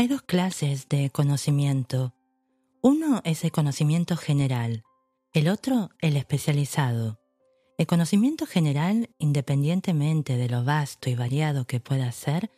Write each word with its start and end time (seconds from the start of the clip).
Hay 0.00 0.08
dos 0.08 0.22
clases 0.22 0.88
de 0.88 1.10
conocimiento. 1.10 2.14
Uno 2.80 3.20
es 3.22 3.44
el 3.44 3.52
conocimiento 3.52 4.16
general, 4.16 4.82
el 5.34 5.46
otro 5.50 5.90
el 6.00 6.16
especializado. 6.16 7.20
El 7.76 7.86
conocimiento 7.86 8.46
general, 8.46 9.10
independientemente 9.18 10.38
de 10.38 10.48
lo 10.48 10.64
vasto 10.64 11.10
y 11.10 11.16
variado 11.16 11.66
que 11.66 11.80
pueda 11.80 12.10
ser, 12.12 12.50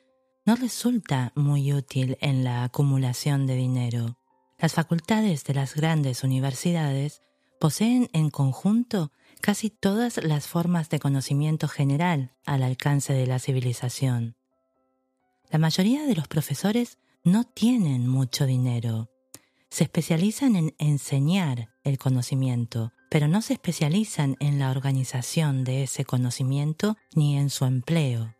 no 0.47 0.55
resulta 0.55 1.33
muy 1.34 1.73
útil 1.73 2.16
en 2.20 2.45
la 2.45 2.62
acumulación 2.62 3.48
de 3.48 3.56
dinero. 3.56 4.19
Las 4.61 4.74
facultades 4.74 5.42
de 5.42 5.55
las 5.55 5.74
grandes 5.74 6.22
universidades 6.22 7.22
poseen 7.59 8.09
en 8.12 8.30
conjunto 8.30 9.11
casi 9.41 9.69
todas 9.69 10.22
las 10.22 10.47
formas 10.47 10.91
de 10.91 11.00
conocimiento 11.00 11.66
general 11.66 12.36
al 12.47 12.62
alcance 12.62 13.12
de 13.12 13.27
la 13.27 13.41
civilización. 13.41 14.36
La 15.50 15.59
mayoría 15.59 16.06
de 16.06 16.14
los 16.14 16.28
profesores 16.28 16.98
no 17.25 17.45
tienen 17.45 18.09
mucho 18.09 18.47
dinero. 18.47 19.09
Se 19.71 19.85
especializan 19.85 20.57
en 20.57 20.75
enseñar 20.79 21.71
el 21.85 21.98
conocimiento, 21.98 22.93
pero 23.11 23.29
no 23.29 23.43
se 23.43 23.55
especializan 23.55 24.37
en 24.41 24.59
la 24.59 24.71
organización 24.71 25.65
de 25.65 25.85
ese 25.85 26.05
conocimiento 26.05 26.97
ni 27.15 27.39
en 27.39 27.48
su 27.51 27.65
empleo. 27.65 28.35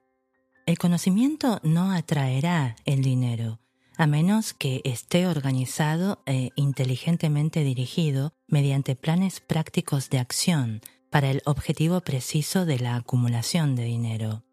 El 0.66 0.79
conocimiento 0.79 1.61
no 1.63 1.93
atraerá 1.93 2.77
el 2.85 3.02
dinero, 3.02 3.61
a 3.97 4.07
menos 4.07 4.52
que 4.52 4.80
esté 4.85 5.27
organizado 5.27 6.23
e 6.27 6.51
inteligentemente 6.57 7.65
dirigido 7.65 8.35
mediante 8.49 8.96
planes 8.96 9.41
prácticos 9.41 10.11
de 10.11 10.19
acción 10.19 10.80
para 11.11 11.30
el 11.30 11.43
objetivo 11.45 12.01
preciso 12.01 12.65
de 12.65 12.79
la 12.79 12.96
acumulación 12.96 13.77
de 13.77 13.85
dinero. 13.85 14.45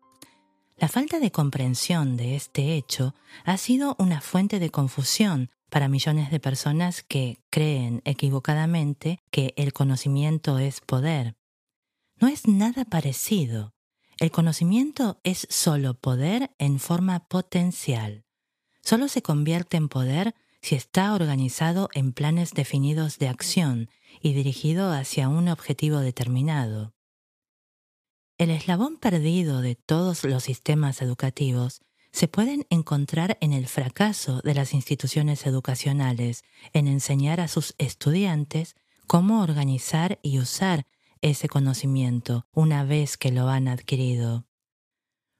La 0.79 0.87
falta 0.87 1.19
de 1.19 1.29
comprensión 1.29 2.15
de 2.15 2.37
este 2.37 2.75
hecho 2.75 3.13
ha 3.43 3.57
sido 3.57 3.97
una 3.99 4.21
fuente 4.21 4.59
de 4.59 4.69
confusión 4.69 5.49
para 5.69 5.89
millones 5.89 6.31
de 6.31 6.39
personas 6.39 7.03
que 7.03 7.37
creen 7.49 8.01
equivocadamente 8.05 9.19
que 9.29 9.53
el 9.57 9.73
conocimiento 9.73 10.57
es 10.57 10.79
poder. 10.79 11.35
No 12.21 12.29
es 12.29 12.47
nada 12.47 12.85
parecido. 12.85 13.73
El 14.19 14.31
conocimiento 14.31 15.19
es 15.25 15.47
solo 15.49 15.95
poder 15.95 16.51
en 16.59 16.79
forma 16.79 17.27
potencial. 17.27 18.23
Solo 18.81 19.09
se 19.09 19.21
convierte 19.21 19.75
en 19.75 19.89
poder 19.89 20.33
si 20.61 20.75
está 20.75 21.13
organizado 21.13 21.89
en 21.93 22.13
planes 22.13 22.53
definidos 22.53 23.19
de 23.19 23.27
acción 23.27 23.89
y 24.21 24.31
dirigido 24.31 24.93
hacia 24.93 25.27
un 25.27 25.49
objetivo 25.49 25.99
determinado. 25.99 26.93
El 28.39 28.51
eslabón 28.51 28.95
perdido 28.95 29.59
de 29.59 29.75
todos 29.75 30.23
los 30.23 30.45
sistemas 30.45 31.01
educativos 31.01 31.81
se 32.13 32.29
pueden 32.29 32.65
encontrar 32.69 33.37
en 33.41 33.51
el 33.51 33.67
fracaso 33.67 34.39
de 34.45 34.53
las 34.53 34.73
instituciones 34.73 35.45
educacionales 35.45 36.45
en 36.71 36.87
enseñar 36.87 37.41
a 37.41 37.49
sus 37.49 37.75
estudiantes 37.79 38.77
cómo 39.07 39.43
organizar 39.43 40.19
y 40.21 40.39
usar 40.39 40.87
ese 41.19 41.49
conocimiento 41.49 42.45
una 42.53 42.85
vez 42.85 43.17
que 43.17 43.33
lo 43.33 43.49
han 43.49 43.67
adquirido. 43.67 44.45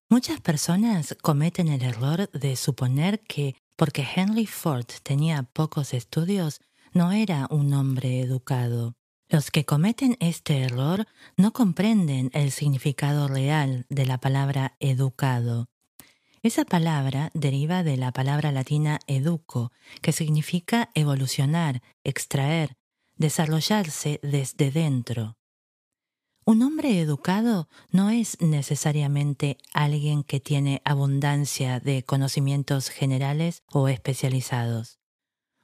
Muchas 0.09 0.41
personas 0.41 1.15
cometen 1.21 1.69
el 1.69 1.83
error 1.83 2.29
de 2.31 2.57
suponer 2.57 3.21
que 3.21 3.55
porque 3.77 4.05
Henry 4.13 4.45
Ford 4.45 4.87
tenía 5.03 5.43
pocos 5.43 5.93
estudios, 5.93 6.59
no 6.91 7.13
era 7.13 7.47
un 7.49 7.73
hombre 7.73 8.19
educado. 8.19 8.98
Los 9.31 9.51
que 9.51 9.63
cometen 9.63 10.17
este 10.19 10.63
error 10.63 11.05
no 11.37 11.53
comprenden 11.53 12.31
el 12.33 12.49
significado 12.49 13.27
real 13.27 13.85
de 13.87 14.07
la 14.07 14.17
palabra 14.17 14.75
educado. 14.79 15.69
Esa 16.41 16.65
palabra 16.65 17.29
deriva 17.35 17.83
de 17.83 17.95
la 17.95 18.11
palabra 18.11 18.51
latina 18.51 18.99
educo, 19.05 19.71
que 20.01 20.13
significa 20.13 20.89
evolucionar, 20.95 21.83
extraer, 22.03 22.75
desarrollarse 23.17 24.19
desde 24.23 24.71
dentro. 24.71 25.37
Un 26.43 26.63
hombre 26.63 26.99
educado 26.99 27.69
no 27.91 28.09
es 28.09 28.35
necesariamente 28.41 29.57
alguien 29.73 30.23
que 30.23 30.39
tiene 30.39 30.81
abundancia 30.85 31.79
de 31.79 32.01
conocimientos 32.01 32.89
generales 32.89 33.61
o 33.71 33.89
especializados. 33.89 34.98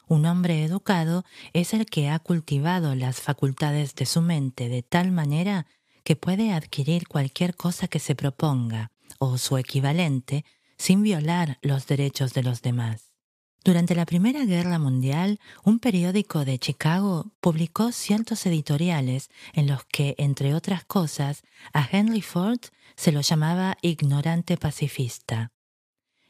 Un 0.07 0.25
hombre 0.25 0.63
educado 0.63 1.25
es 1.53 1.73
el 1.73 1.85
que 1.85 2.09
ha 2.09 2.19
cultivado 2.19 2.95
las 2.95 3.21
facultades 3.21 3.95
de 3.95 4.05
su 4.05 4.21
mente 4.21 4.69
de 4.69 4.83
tal 4.83 5.11
manera 5.11 5.65
que 6.03 6.15
puede 6.15 6.53
adquirir 6.53 7.07
cualquier 7.07 7.55
cosa 7.55 7.87
que 7.87 7.99
se 7.99 8.15
proponga, 8.15 8.91
o 9.17 9.37
su 9.37 9.57
equivalente, 9.57 10.45
sin 10.77 11.01
violar 11.01 11.57
los 11.61 11.87
derechos 11.87 12.33
de 12.33 12.43
los 12.43 12.61
demás. 12.61 13.15
Durante 13.63 13.95
la 13.95 14.05
Primera 14.05 14.45
Guerra 14.45 14.77
Mundial, 14.77 15.39
un 15.63 15.79
periódico 15.79 16.45
de 16.45 16.59
Chicago 16.59 17.31
publicó 17.41 17.91
ciertos 17.91 18.45
editoriales 18.45 19.31
en 19.53 19.65
los 19.65 19.83
que, 19.85 20.13
entre 20.19 20.53
otras 20.53 20.85
cosas, 20.85 21.41
a 21.73 21.87
Henry 21.91 22.21
Ford 22.21 22.59
se 22.95 23.11
lo 23.11 23.21
llamaba 23.21 23.75
ignorante 23.81 24.57
pacifista. 24.57 25.54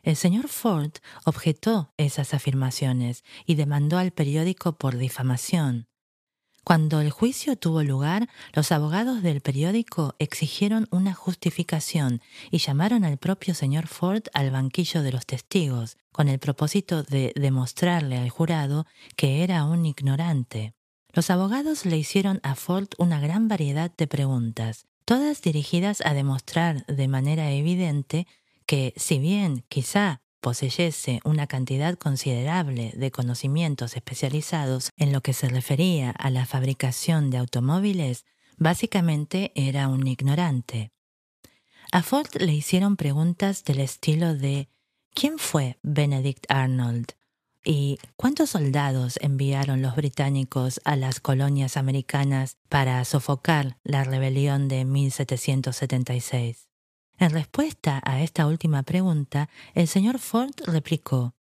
El 0.06 0.16
señor 0.16 0.50
Ford 0.50 0.92
objetó 1.24 1.92
esas 1.98 2.36
afirmaciones 2.36 3.24
y 3.48 3.56
demandó 3.56 3.98
al 3.98 4.12
periódico 4.12 4.78
por 4.78 4.98
difamación. 4.98 5.88
Cuando 6.64 7.02
el 7.02 7.10
juicio 7.10 7.56
tuvo 7.56 7.82
lugar, 7.82 8.30
los 8.54 8.72
abogados 8.72 9.24
del 9.24 9.42
periódico 9.42 10.14
exigieron 10.20 10.88
una 10.92 11.16
justificación 11.16 12.22
y 12.52 12.60
llamaron 12.60 13.04
al 13.04 13.18
propio 13.18 13.56
señor 13.56 13.88
Ford 13.88 14.22
al 14.36 14.52
banquillo 14.52 15.02
de 15.02 15.12
los 15.12 15.26
testigos, 15.26 15.98
con 16.12 16.30
el 16.30 16.38
propósito 16.38 17.02
de 17.02 17.34
demostrarle 17.36 18.20
al 18.20 18.30
jurado 18.30 18.86
que 19.16 19.44
era 19.44 19.66
un 19.66 19.88
ignorante. 19.88 20.76
Los 21.14 21.32
abogados 21.32 21.84
le 21.84 21.98
hicieron 21.98 22.42
a 22.44 22.54
Ford 22.54 22.90
una 23.00 23.20
gran 23.20 23.48
variedad 23.48 23.92
de 23.98 24.06
preguntas, 24.06 24.86
todas 25.04 25.42
dirigidas 25.42 26.02
a 26.06 26.14
demostrar 26.14 26.86
de 26.86 27.08
manera 27.08 27.50
evidente 27.52 28.28
que 28.66 28.94
si 28.98 29.20
bien 29.20 29.64
quizá 29.70 30.22
poseyese 30.42 31.22
una 31.24 31.48
cantidad 31.48 31.98
considerable 31.98 32.94
de 32.96 33.09
conocimientos 33.12 33.96
especializados 33.96 34.92
en 34.96 35.12
lo 35.12 35.22
que 35.22 35.34
se 35.34 35.50
refería 35.50 36.12
a 36.12 36.30
la 36.30 36.46
fabricación 36.46 37.31
de 37.31 37.40
automóviles, 37.40 38.25
básicamente 38.58 39.52
era 39.56 39.88
un 39.88 40.08
ignorante. 40.08 40.92
A 41.92 42.04
Ford 42.04 42.28
le 42.40 42.54
hicieron 42.54 42.96
preguntas 42.96 43.64
del 43.64 43.80
estilo 43.80 44.36
de 44.36 44.70
¿Quién 45.16 45.40
fue 45.40 45.80
Benedict 45.81 46.46
Arnold? 46.50 47.14
¿Y 47.64 47.98
cuántos 48.16 48.52
soldados 48.52 49.18
enviaron 49.22 49.81
los 49.81 49.96
británicos 49.96 50.80
a 50.84 50.96
las 50.96 51.20
colonias 51.20 51.78
americanas 51.78 52.58
para 52.70 53.04
sofocar 53.06 53.78
la 53.84 54.04
rebelión 54.04 54.68
de 54.68 54.86
1776? 54.86 56.65
En 57.18 57.30
respuesta 57.30 58.02
a 58.03 58.22
esta 58.22 58.46
última 58.46 58.84
pregunta, 58.84 59.50
el 59.74 59.88
señor 59.88 60.20
Ford 60.20 60.52
replicó 60.66 61.34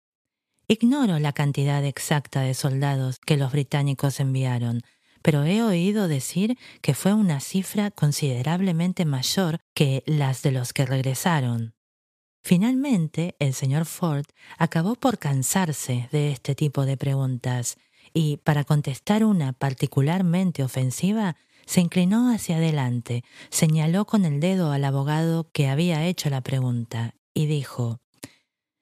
Ignoro 0.67 1.19
la 1.19 1.33
cantidad 1.33 1.83
exacta 1.83 2.41
de 2.41 2.53
soldados 2.53 3.19
que 3.19 3.37
los 3.37 3.51
británicos 3.51 4.19
enviaron, 4.19 4.81
pero 5.21 5.43
he 5.43 5.63
oído 5.63 6.07
decir 6.07 6.57
que 6.81 6.93
fue 6.93 7.13
una 7.13 7.39
cifra 7.39 7.91
considerablemente 7.91 9.05
mayor 9.05 9.59
que 9.73 10.03
las 10.05 10.41
de 10.41 10.51
los 10.51 10.73
que 10.73 10.85
regresaron. 10.85 11.75
Finalmente, 12.43 13.35
el 13.39 13.53
señor 13.53 13.85
Ford 13.85 14.25
acabó 14.57 14.95
por 14.95 15.17
cansarse 15.17 16.09
de 16.11 16.31
este 16.31 16.55
tipo 16.55 16.85
de 16.85 16.97
preguntas 16.97 17.77
y, 18.13 18.37
para 18.37 18.63
contestar 18.63 19.23
una 19.23 19.53
particularmente 19.53 20.61
ofensiva, 20.61 21.37
se 21.65 21.81
inclinó 21.81 22.33
hacia 22.33 22.57
adelante, 22.57 23.23
señaló 23.49 24.05
con 24.05 24.25
el 24.25 24.39
dedo 24.39 24.71
al 24.71 24.85
abogado 24.85 25.49
que 25.51 25.69
había 25.69 26.05
hecho 26.05 26.29
la 26.29 26.41
pregunta 26.41 27.15
y 27.33 27.45
dijo 27.45 27.99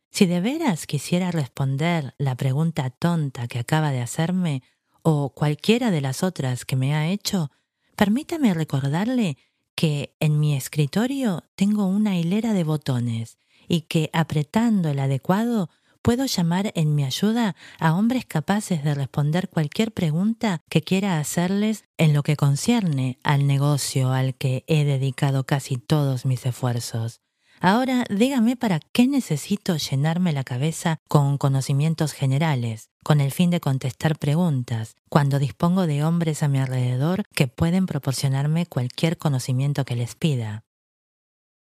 Si 0.10 0.26
de 0.26 0.42
veras 0.42 0.88
quisiera 0.88 1.32
responder 1.32 2.14
la 2.18 2.36
pregunta 2.36 2.90
tonta 2.90 3.48
que 3.48 3.60
acaba 3.60 3.92
de 3.92 4.02
hacerme, 4.02 4.64
o 5.04 5.34
cualquiera 5.34 5.92
de 5.92 6.02
las 6.02 6.24
otras 6.24 6.66
que 6.66 6.76
me 6.76 6.94
ha 6.94 7.10
hecho, 7.10 7.52
permítame 7.96 8.54
recordarle 8.54 9.38
que 9.76 10.16
en 10.20 10.40
mi 10.40 10.56
escritorio 10.56 11.44
tengo 11.56 11.86
una 11.86 12.18
hilera 12.18 12.54
de 12.54 12.64
botones 12.64 13.38
y 13.68 13.82
que 13.82 14.10
apretando 14.14 14.90
el 14.90 15.00
adecuado 15.00 15.70
puedo 16.02 16.26
llamar 16.26 16.72
en 16.76 16.96
mi 16.96 17.04
ayuda 17.04 17.56
a 17.80 17.94
hombres 17.94 18.26
capaces 18.26 18.84
de 18.84 18.94
responder 18.94 19.50
cualquier 19.50 19.92
pregunta 19.92 20.62
que 20.70 20.82
quiera 20.82 21.20
hacerles 21.20 21.86
en 21.98 22.14
lo 22.14 22.24
que 22.24 22.36
concierne 22.36 23.20
al 23.24 23.48
negocio 23.48 24.12
al 24.12 24.36
que 24.36 24.64
he 24.68 24.84
dedicado 24.84 25.46
casi 25.46 25.78
todos 25.78 26.26
mis 26.26 26.46
esfuerzos. 26.46 27.22
Ahora 27.64 28.06
dígame 28.10 28.56
para 28.56 28.80
qué 28.80 29.08
necesito 29.08 29.78
llenarme 29.78 30.34
la 30.34 30.44
cabeza 30.44 30.98
con 31.08 31.38
conocimientos 31.38 32.12
generales, 32.12 32.90
con 33.04 33.22
el 33.22 33.32
fin 33.32 33.52
de 33.52 33.60
contestar 33.60 34.18
preguntas, 34.18 34.96
cuando 35.10 35.38
dispongo 35.38 35.86
de 35.86 36.04
hombres 36.04 36.42
a 36.42 36.48
mi 36.48 36.58
alrededor 36.58 37.24
que 37.36 37.48
pueden 37.48 37.86
proporcionarme 37.86 38.66
cualquier 38.66 39.20
conocimiento 39.20 39.86
que 39.86 39.96
les 39.96 40.16
pida. 40.16 40.64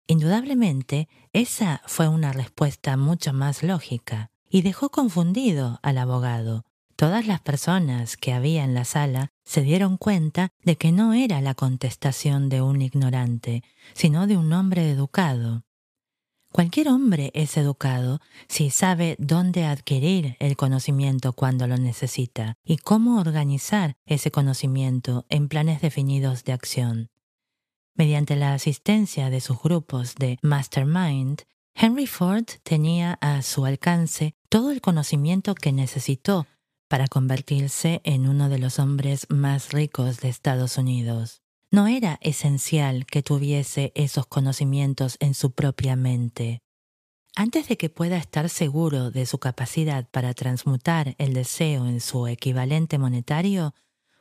Indudablemente, 0.09 1.07
esa 1.33 1.83
fue 1.85 2.07
una 2.07 2.33
respuesta 2.33 2.97
mucho 2.97 3.31
más 3.31 3.61
lógica, 3.61 4.31
y 4.49 4.63
dejó 4.63 4.89
confundido 4.89 5.79
al 5.83 5.99
abogado. 5.99 6.65
Todas 6.95 7.27
las 7.27 7.41
personas 7.41 8.17
que 8.17 8.33
había 8.33 8.63
en 8.63 8.73
la 8.73 8.85
sala 8.85 9.29
se 9.45 9.61
dieron 9.61 9.97
cuenta 9.97 10.49
de 10.63 10.77
que 10.77 10.91
no 10.91 11.13
era 11.13 11.41
la 11.41 11.53
contestación 11.53 12.49
de 12.49 12.63
un 12.63 12.81
ignorante, 12.81 13.63
sino 13.93 14.25
de 14.25 14.35
un 14.35 14.51
hombre 14.51 14.89
educado. 14.89 15.61
Cualquier 16.51 16.89
hombre 16.89 17.29
es 17.35 17.55
educado 17.55 18.19
si 18.47 18.71
sabe 18.71 19.15
dónde 19.19 19.65
adquirir 19.67 20.37
el 20.39 20.57
conocimiento 20.57 21.33
cuando 21.33 21.67
lo 21.67 21.77
necesita 21.77 22.55
y 22.65 22.77
cómo 22.77 23.19
organizar 23.19 23.95
ese 24.07 24.31
conocimiento 24.31 25.27
en 25.29 25.49
planes 25.49 25.81
definidos 25.81 26.45
de 26.45 26.53
acción. 26.53 27.09
Mediante 27.99 28.37
la 28.37 28.53
asistencia 28.53 29.29
de 29.29 29.41
sus 29.41 29.61
grupos 29.61 30.15
de 30.15 30.39
Mastermind, 30.41 31.41
Henry 31.75 32.07
Ford 32.07 32.45
tenía 32.63 33.17
a 33.19 33.41
su 33.41 33.65
alcance 33.65 34.35
todo 34.47 34.71
el 34.71 34.79
conocimiento 34.79 35.53
que 35.53 35.73
necesitó 35.73 36.47
para 36.87 37.09
convertirse 37.09 37.99
en 38.05 38.29
uno 38.29 38.47
de 38.47 38.57
los 38.57 38.79
hombres 38.79 39.27
más 39.29 39.73
ricos 39.73 40.21
de 40.21 40.29
Estados 40.29 40.77
Unidos. 40.77 41.41
No 41.71 41.87
era 41.87 42.19
esencial 42.21 43.05
que 43.05 43.21
tuviese 43.21 43.91
esos 43.95 44.25
conocimientos 44.27 45.17
en 45.19 45.33
su 45.33 45.51
propia 45.51 45.97
mente. 45.97 46.61
Antes 47.35 47.67
de 47.67 47.75
que 47.75 47.89
pueda 47.89 48.15
estar 48.15 48.47
seguro 48.47 49.11
de 49.11 49.25
su 49.25 49.39
capacidad 49.39 50.09
para 50.09 50.33
transmutar 50.33 51.15
el 51.17 51.33
deseo 51.33 51.85
en 51.85 51.99
su 51.99 52.27
equivalente 52.27 52.97
monetario, 52.97 53.73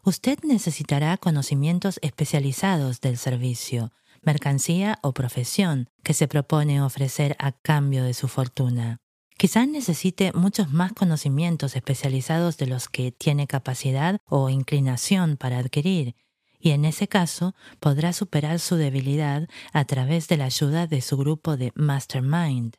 usted 0.08 0.38
necesitará 0.42 1.18
conocimientos 1.18 1.98
especializados 2.00 3.02
del 3.02 3.18
servicio, 3.18 3.92
mercancía 4.22 4.98
o 5.02 5.12
profesión 5.12 5.90
que 6.02 6.14
se 6.14 6.26
propone 6.26 6.80
ofrecer 6.80 7.36
a 7.38 7.52
cambio 7.52 8.02
de 8.04 8.14
su 8.14 8.26
fortuna. 8.26 9.02
Quizás 9.36 9.68
necesite 9.68 10.32
muchos 10.32 10.72
más 10.72 10.94
conocimientos 10.94 11.76
especializados 11.76 12.56
de 12.56 12.66
los 12.66 12.88
que 12.88 13.12
tiene 13.12 13.46
capacidad 13.46 14.18
o 14.24 14.48
inclinación 14.48 15.36
para 15.36 15.58
adquirir, 15.58 16.16
y 16.58 16.70
en 16.70 16.86
ese 16.86 17.06
caso 17.06 17.54
podrá 17.78 18.14
superar 18.14 18.58
su 18.60 18.76
debilidad 18.76 19.46
a 19.72 19.84
través 19.84 20.26
de 20.26 20.38
la 20.38 20.46
ayuda 20.46 20.86
de 20.86 21.02
su 21.02 21.18
grupo 21.18 21.58
de 21.58 21.70
Mastermind. 21.74 22.76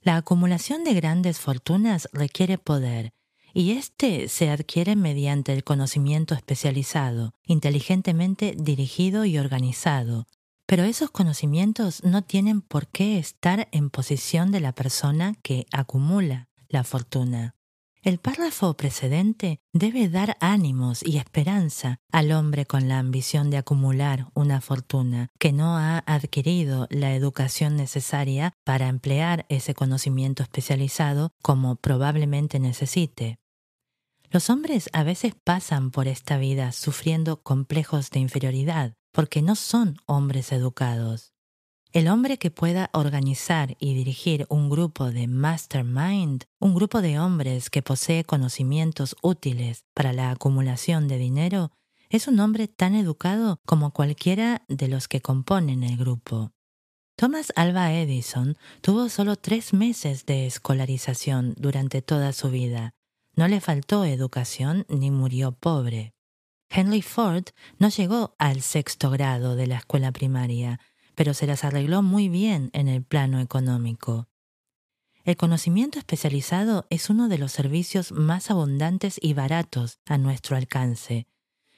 La 0.00 0.16
acumulación 0.16 0.84
de 0.84 0.94
grandes 0.94 1.40
fortunas 1.40 2.08
requiere 2.12 2.56
poder, 2.56 3.12
y 3.52 3.72
este 3.72 4.28
se 4.28 4.50
adquiere 4.50 4.96
mediante 4.96 5.52
el 5.52 5.64
conocimiento 5.64 6.34
especializado, 6.34 7.34
inteligentemente 7.44 8.54
dirigido 8.56 9.24
y 9.24 9.38
organizado. 9.38 10.26
Pero 10.66 10.84
esos 10.84 11.10
conocimientos 11.10 12.04
no 12.04 12.22
tienen 12.22 12.60
por 12.60 12.88
qué 12.88 13.18
estar 13.18 13.68
en 13.72 13.90
posición 13.90 14.52
de 14.52 14.60
la 14.60 14.72
persona 14.72 15.34
que 15.42 15.66
acumula 15.72 16.48
la 16.68 16.84
fortuna. 16.84 17.57
El 18.02 18.18
párrafo 18.18 18.74
precedente 18.74 19.60
debe 19.72 20.08
dar 20.08 20.36
ánimos 20.40 21.02
y 21.04 21.18
esperanza 21.18 21.98
al 22.12 22.30
hombre 22.30 22.64
con 22.64 22.88
la 22.88 23.00
ambición 23.00 23.50
de 23.50 23.56
acumular 23.56 24.28
una 24.34 24.60
fortuna 24.60 25.28
que 25.38 25.52
no 25.52 25.76
ha 25.76 26.04
adquirido 26.06 26.86
la 26.90 27.14
educación 27.14 27.76
necesaria 27.76 28.52
para 28.64 28.88
emplear 28.88 29.46
ese 29.48 29.74
conocimiento 29.74 30.44
especializado 30.44 31.32
como 31.42 31.76
probablemente 31.76 32.60
necesite. 32.60 33.38
Los 34.30 34.48
hombres 34.48 34.90
a 34.92 35.02
veces 35.02 35.34
pasan 35.42 35.90
por 35.90 36.06
esta 36.06 36.38
vida 36.38 36.70
sufriendo 36.72 37.42
complejos 37.42 38.10
de 38.10 38.20
inferioridad 38.20 38.94
porque 39.10 39.42
no 39.42 39.56
son 39.56 39.96
hombres 40.06 40.52
educados. 40.52 41.32
El 41.92 42.08
hombre 42.08 42.36
que 42.36 42.50
pueda 42.50 42.90
organizar 42.92 43.74
y 43.80 43.94
dirigir 43.94 44.44
un 44.50 44.68
grupo 44.68 45.10
de 45.10 45.26
mastermind, 45.26 46.44
un 46.58 46.74
grupo 46.74 47.00
de 47.00 47.18
hombres 47.18 47.70
que 47.70 47.80
posee 47.80 48.24
conocimientos 48.24 49.16
útiles 49.22 49.84
para 49.94 50.12
la 50.12 50.30
acumulación 50.30 51.08
de 51.08 51.16
dinero, 51.16 51.72
es 52.10 52.28
un 52.28 52.40
hombre 52.40 52.68
tan 52.68 52.94
educado 52.94 53.60
como 53.64 53.92
cualquiera 53.92 54.64
de 54.68 54.88
los 54.88 55.08
que 55.08 55.22
componen 55.22 55.82
el 55.82 55.96
grupo. 55.96 56.52
Thomas 57.16 57.52
Alva 57.56 57.92
Edison 57.94 58.58
tuvo 58.82 59.08
solo 59.08 59.36
tres 59.36 59.72
meses 59.72 60.26
de 60.26 60.46
escolarización 60.46 61.54
durante 61.56 62.02
toda 62.02 62.34
su 62.34 62.50
vida. 62.50 62.92
No 63.34 63.48
le 63.48 63.62
faltó 63.62 64.04
educación 64.04 64.84
ni 64.90 65.10
murió 65.10 65.52
pobre. 65.52 66.12
Henry 66.68 67.00
Ford 67.00 67.44
no 67.78 67.88
llegó 67.88 68.36
al 68.38 68.60
sexto 68.60 69.10
grado 69.10 69.56
de 69.56 69.66
la 69.66 69.78
escuela 69.78 70.12
primaria, 70.12 70.80
pero 71.18 71.34
se 71.34 71.48
las 71.48 71.64
arregló 71.64 72.00
muy 72.00 72.28
bien 72.28 72.70
en 72.72 72.86
el 72.86 73.02
plano 73.02 73.40
económico. 73.40 74.28
El 75.24 75.36
conocimiento 75.36 75.98
especializado 75.98 76.86
es 76.90 77.10
uno 77.10 77.26
de 77.26 77.38
los 77.38 77.50
servicios 77.50 78.12
más 78.12 78.52
abundantes 78.52 79.18
y 79.20 79.34
baratos 79.34 79.98
a 80.06 80.16
nuestro 80.16 80.56
alcance. 80.56 81.26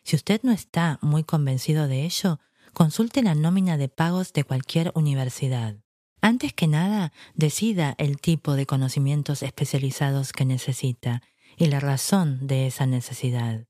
Si 0.03 0.15
usted 0.15 0.43
no 0.43 0.53
está 0.53 0.99
muy 1.01 1.25
convencido 1.25 1.89
de 1.89 2.05
ello, 2.05 2.39
consulte 2.75 3.23
la 3.23 3.35
nómina 3.35 3.79
de 3.79 3.89
pagos 3.89 4.35
de 4.35 4.45
cualquier 4.45 4.93
universidad. 4.95 5.77
Antes 6.21 6.53
que 6.53 6.67
nada, 6.67 7.11
decida 7.35 7.95
el 7.97 8.21
tipo 8.21 8.57
de 8.57 8.67
conocimientos 8.67 9.43
especializados 9.43 10.35
que 10.35 10.45
necesita 10.45 11.23
y 11.57 11.69
la 11.69 11.81
razón 11.81 12.47
de 12.47 12.67
esa 12.67 12.85
necesidad 12.85 13.70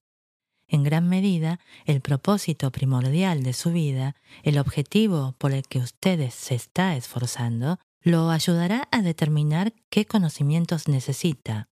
en 0.71 0.85
gran 0.85 1.09
medida 1.09 1.59
el 1.85 2.01
propósito 2.01 2.71
primordial 2.71 3.43
de 3.43 3.53
su 3.53 3.73
vida, 3.73 4.15
el 4.43 4.59
objetivo 4.59 5.35
por 5.39 5.53
el 5.53 5.65
que 5.65 5.81
usted 5.81 6.31
se 6.31 6.55
está 6.55 6.97
esforzando, 6.97 7.79
lo 8.03 8.31
ayudará 8.31 8.89
a 8.91 9.03
determinar 9.03 9.75
qué 9.91 10.07
conocimientos 10.07 10.89
necesita. 10.89 11.69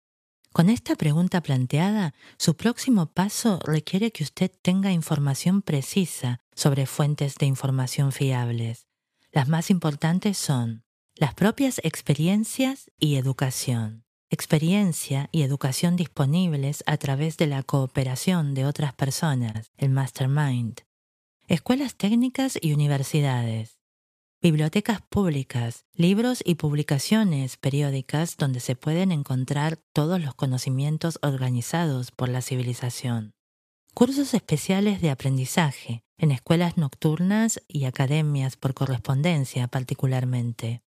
Con 0.52 0.68
esta 0.68 0.96
pregunta 0.96 1.40
planteada, 1.40 2.14
su 2.36 2.56
próximo 2.56 3.06
paso 3.06 3.60
requiere 3.64 4.10
que 4.10 4.24
usted 4.24 4.50
tenga 4.62 4.90
información 4.90 5.62
precisa 5.62 6.40
sobre 6.54 6.86
fuentes 6.86 7.36
de 7.36 7.46
información 7.46 8.12
fiables. 8.12 8.88
Las 9.30 9.48
más 9.48 9.70
importantes 9.70 10.36
son 10.36 10.82
las 11.14 11.34
propias 11.34 11.80
experiencias 11.84 12.90
y 12.98 13.16
educación 13.16 14.07
experiencia 14.30 15.28
y 15.32 15.42
educación 15.42 15.96
disponibles 15.96 16.84
a 16.86 16.96
través 16.98 17.36
de 17.36 17.46
la 17.46 17.62
cooperación 17.62 18.54
de 18.54 18.66
otras 18.66 18.92
personas, 18.92 19.70
el 19.78 19.90
mastermind, 19.90 20.80
escuelas 21.46 21.94
técnicas 21.94 22.58
y 22.60 22.74
universidades, 22.74 23.78
bibliotecas 24.42 25.00
públicas, 25.00 25.86
libros 25.94 26.42
y 26.44 26.56
publicaciones 26.56 27.56
periódicas 27.56 28.36
donde 28.36 28.60
se 28.60 28.76
pueden 28.76 29.12
encontrar 29.12 29.78
todos 29.94 30.20
los 30.20 30.34
conocimientos 30.34 31.18
organizados 31.22 32.10
por 32.10 32.28
la 32.28 32.42
civilización, 32.42 33.32
cursos 33.94 34.34
especiales 34.34 35.00
de 35.00 35.10
aprendizaje 35.10 36.04
en 36.18 36.32
escuelas 36.32 36.76
nocturnas 36.76 37.62
y 37.66 37.84
academias 37.84 38.56
por 38.56 38.74
correspondencia 38.74 39.68
particularmente 39.68 40.82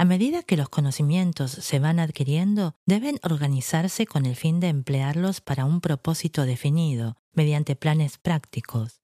a 0.00 0.06
medida 0.06 0.42
que 0.42 0.56
los 0.56 0.70
conocimientos 0.70 1.50
se 1.50 1.78
van 1.78 2.00
adquiriendo, 2.00 2.74
deben 2.86 3.20
organizarse 3.22 4.06
con 4.06 4.24
el 4.24 4.34
fin 4.34 4.58
de 4.58 4.68
emplearlos 4.68 5.42
para 5.42 5.66
un 5.66 5.82
propósito 5.82 6.46
definido, 6.46 7.18
mediante 7.34 7.76
planes 7.76 8.16
prácticos. 8.16 9.02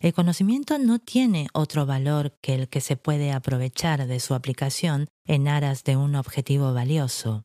El 0.00 0.12
conocimiento 0.12 0.78
no 0.78 0.98
tiene 0.98 1.46
otro 1.52 1.86
valor 1.86 2.36
que 2.40 2.56
el 2.56 2.68
que 2.68 2.80
se 2.80 2.96
puede 2.96 3.30
aprovechar 3.30 4.08
de 4.08 4.18
su 4.18 4.34
aplicación 4.34 5.06
en 5.26 5.46
aras 5.46 5.84
de 5.84 5.96
un 5.96 6.16
objetivo 6.16 6.74
valioso. 6.74 7.44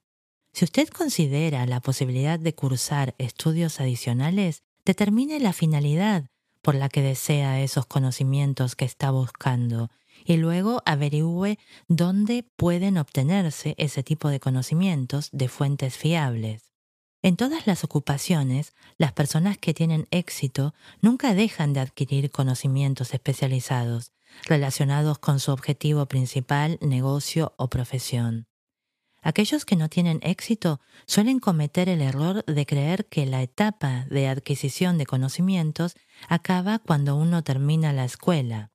Si 0.51 0.65
usted 0.65 0.87
considera 0.87 1.67
la 1.67 1.81
posibilidad 1.81 2.39
de 2.39 2.55
cursar 2.55 3.13
estudios 3.19 3.79
adicionales, 3.79 4.63
determine 4.85 5.39
la 5.39 5.53
finalidad 5.53 6.25
por 6.63 6.73
la 6.73 6.89
que 6.89 7.03
desea 7.03 7.61
esos 7.61 7.85
conocimientos 7.85 8.75
que 8.75 8.85
está 8.85 9.11
buscando 9.11 9.91
y 10.27 10.35
luego 10.35 10.83
averigüe 10.85 11.57
dónde 11.87 12.43
pueden 12.57 12.97
obtenerse 12.97 13.75
ese 13.77 14.03
tipo 14.03 14.27
de 14.27 14.41
conocimientos 14.41 15.29
de 15.31 15.47
fuentes 15.47 15.95
fiables. 15.95 16.73
En 17.21 17.37
todas 17.37 17.65
las 17.65 17.85
ocupaciones, 17.85 18.73
las 18.97 19.13
personas 19.13 19.57
que 19.57 19.73
tienen 19.73 20.05
éxito 20.11 20.73
nunca 21.01 21.33
dejan 21.33 21.71
de 21.71 21.79
adquirir 21.79 22.29
conocimientos 22.29 23.13
especializados 23.13 24.11
relacionados 24.45 25.17
con 25.17 25.39
su 25.39 25.51
objetivo 25.51 26.05
principal, 26.07 26.77
negocio 26.81 27.53
o 27.57 27.69
profesión. 27.69 28.47
Aquellos 29.21 29.63
que 29.63 29.77
no 29.77 29.87
tienen 29.87 30.19
éxito 30.21 30.81
suelen 31.05 31.39
cometer 31.39 31.87
el 31.87 32.01
error 32.01 32.43
de 32.45 32.65
creer 32.65 33.07
que 33.07 33.25
la 33.25 33.41
etapa 33.41 34.05
de 34.09 34.27
adquisición 34.27 34.97
de 34.97 35.05
conocimientos 35.05 35.95
acaba 36.27 36.79
cuando 36.79 37.15
uno 37.15 37.43
termina 37.43 37.93
la 37.93 38.03
escuela. 38.03 38.71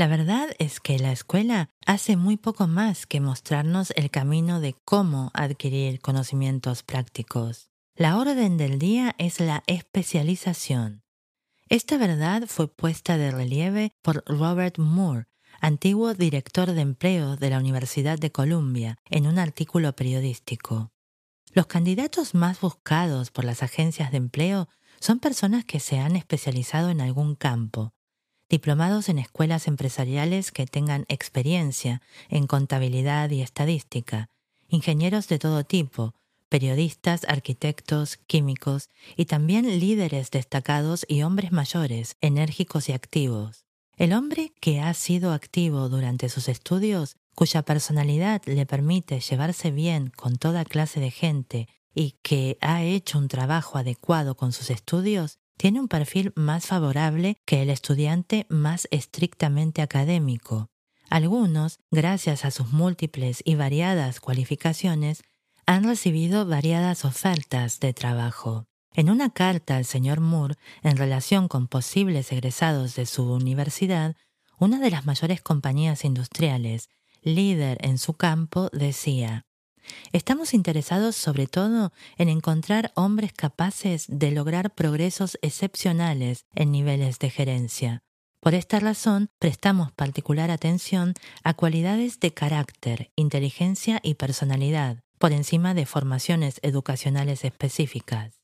La 0.00 0.06
verdad 0.06 0.48
es 0.58 0.80
que 0.80 0.98
la 0.98 1.12
escuela 1.12 1.68
hace 1.84 2.16
muy 2.16 2.38
poco 2.38 2.66
más 2.66 3.04
que 3.04 3.20
mostrarnos 3.20 3.92
el 3.96 4.10
camino 4.10 4.58
de 4.58 4.74
cómo 4.86 5.30
adquirir 5.34 6.00
conocimientos 6.00 6.82
prácticos. 6.82 7.68
La 7.96 8.16
orden 8.16 8.56
del 8.56 8.78
día 8.78 9.14
es 9.18 9.40
la 9.40 9.62
especialización. 9.66 11.02
Esta 11.68 11.98
verdad 11.98 12.44
fue 12.46 12.66
puesta 12.66 13.18
de 13.18 13.30
relieve 13.30 13.92
por 14.00 14.24
Robert 14.24 14.78
Moore, 14.78 15.26
antiguo 15.60 16.14
director 16.14 16.72
de 16.72 16.80
empleo 16.80 17.36
de 17.36 17.50
la 17.50 17.58
Universidad 17.58 18.18
de 18.18 18.32
Columbia, 18.32 18.96
en 19.10 19.26
un 19.26 19.38
artículo 19.38 19.94
periodístico. 19.94 20.92
Los 21.52 21.66
candidatos 21.66 22.34
más 22.34 22.58
buscados 22.62 23.30
por 23.30 23.44
las 23.44 23.62
agencias 23.62 24.12
de 24.12 24.16
empleo 24.16 24.66
son 24.98 25.18
personas 25.18 25.66
que 25.66 25.78
se 25.78 25.98
han 25.98 26.16
especializado 26.16 26.88
en 26.88 27.02
algún 27.02 27.34
campo, 27.34 27.92
diplomados 28.50 29.08
en 29.08 29.18
escuelas 29.18 29.66
empresariales 29.68 30.52
que 30.52 30.66
tengan 30.66 31.06
experiencia 31.08 32.02
en 32.28 32.46
contabilidad 32.46 33.30
y 33.30 33.40
estadística, 33.40 34.28
ingenieros 34.68 35.28
de 35.28 35.38
todo 35.38 35.64
tipo, 35.64 36.14
periodistas, 36.50 37.24
arquitectos, 37.28 38.18
químicos 38.26 38.90
y 39.16 39.24
también 39.24 39.66
líderes 39.80 40.30
destacados 40.30 41.06
y 41.08 41.22
hombres 41.22 41.52
mayores, 41.52 42.16
enérgicos 42.20 42.88
y 42.88 42.92
activos. 42.92 43.64
El 43.96 44.12
hombre 44.12 44.52
que 44.60 44.80
ha 44.80 44.92
sido 44.94 45.32
activo 45.32 45.88
durante 45.88 46.28
sus 46.28 46.48
estudios, 46.48 47.16
cuya 47.34 47.62
personalidad 47.62 48.42
le 48.46 48.66
permite 48.66 49.20
llevarse 49.20 49.70
bien 49.70 50.12
con 50.16 50.36
toda 50.36 50.64
clase 50.64 51.00
de 51.00 51.10
gente 51.10 51.68
y 51.94 52.16
que 52.22 52.58
ha 52.60 52.82
hecho 52.82 53.18
un 53.18 53.28
trabajo 53.28 53.78
adecuado 53.78 54.36
con 54.36 54.52
sus 54.52 54.70
estudios, 54.70 55.38
tiene 55.60 55.78
un 55.78 55.88
perfil 55.88 56.32
más 56.36 56.68
favorable 56.68 57.36
que 57.44 57.60
el 57.60 57.68
estudiante 57.68 58.46
más 58.48 58.88
estrictamente 58.90 59.82
académico. 59.82 60.70
Algunos, 61.10 61.80
gracias 61.90 62.46
a 62.46 62.50
sus 62.50 62.72
múltiples 62.72 63.42
y 63.44 63.56
variadas 63.56 64.20
cualificaciones, 64.20 65.22
han 65.66 65.84
recibido 65.84 66.46
variadas 66.46 67.04
ofertas 67.04 67.78
de 67.78 67.92
trabajo. 67.92 68.64
En 68.94 69.10
una 69.10 69.34
carta 69.34 69.76
al 69.76 69.84
señor 69.84 70.20
Moore 70.20 70.54
en 70.82 70.96
relación 70.96 71.46
con 71.46 71.68
posibles 71.68 72.32
egresados 72.32 72.94
de 72.94 73.04
su 73.04 73.30
universidad, 73.30 74.16
una 74.58 74.80
de 74.80 74.90
las 74.90 75.04
mayores 75.04 75.42
compañías 75.42 76.06
industriales, 76.06 76.88
líder 77.20 77.76
en 77.82 77.98
su 77.98 78.14
campo, 78.14 78.70
decía 78.72 79.44
Estamos 80.12 80.54
interesados 80.54 81.16
sobre 81.16 81.46
todo 81.46 81.92
en 82.16 82.28
encontrar 82.28 82.92
hombres 82.94 83.32
capaces 83.32 84.06
de 84.08 84.30
lograr 84.30 84.74
progresos 84.74 85.38
excepcionales 85.42 86.46
en 86.54 86.72
niveles 86.72 87.18
de 87.18 87.30
gerencia. 87.30 88.02
Por 88.40 88.54
esta 88.54 88.80
razón, 88.80 89.28
prestamos 89.38 89.92
particular 89.92 90.50
atención 90.50 91.14
a 91.44 91.54
cualidades 91.54 92.20
de 92.20 92.32
carácter, 92.32 93.12
inteligencia 93.14 94.00
y 94.02 94.14
personalidad, 94.14 95.02
por 95.18 95.32
encima 95.32 95.74
de 95.74 95.84
formaciones 95.84 96.58
educacionales 96.62 97.44
específicas. 97.44 98.40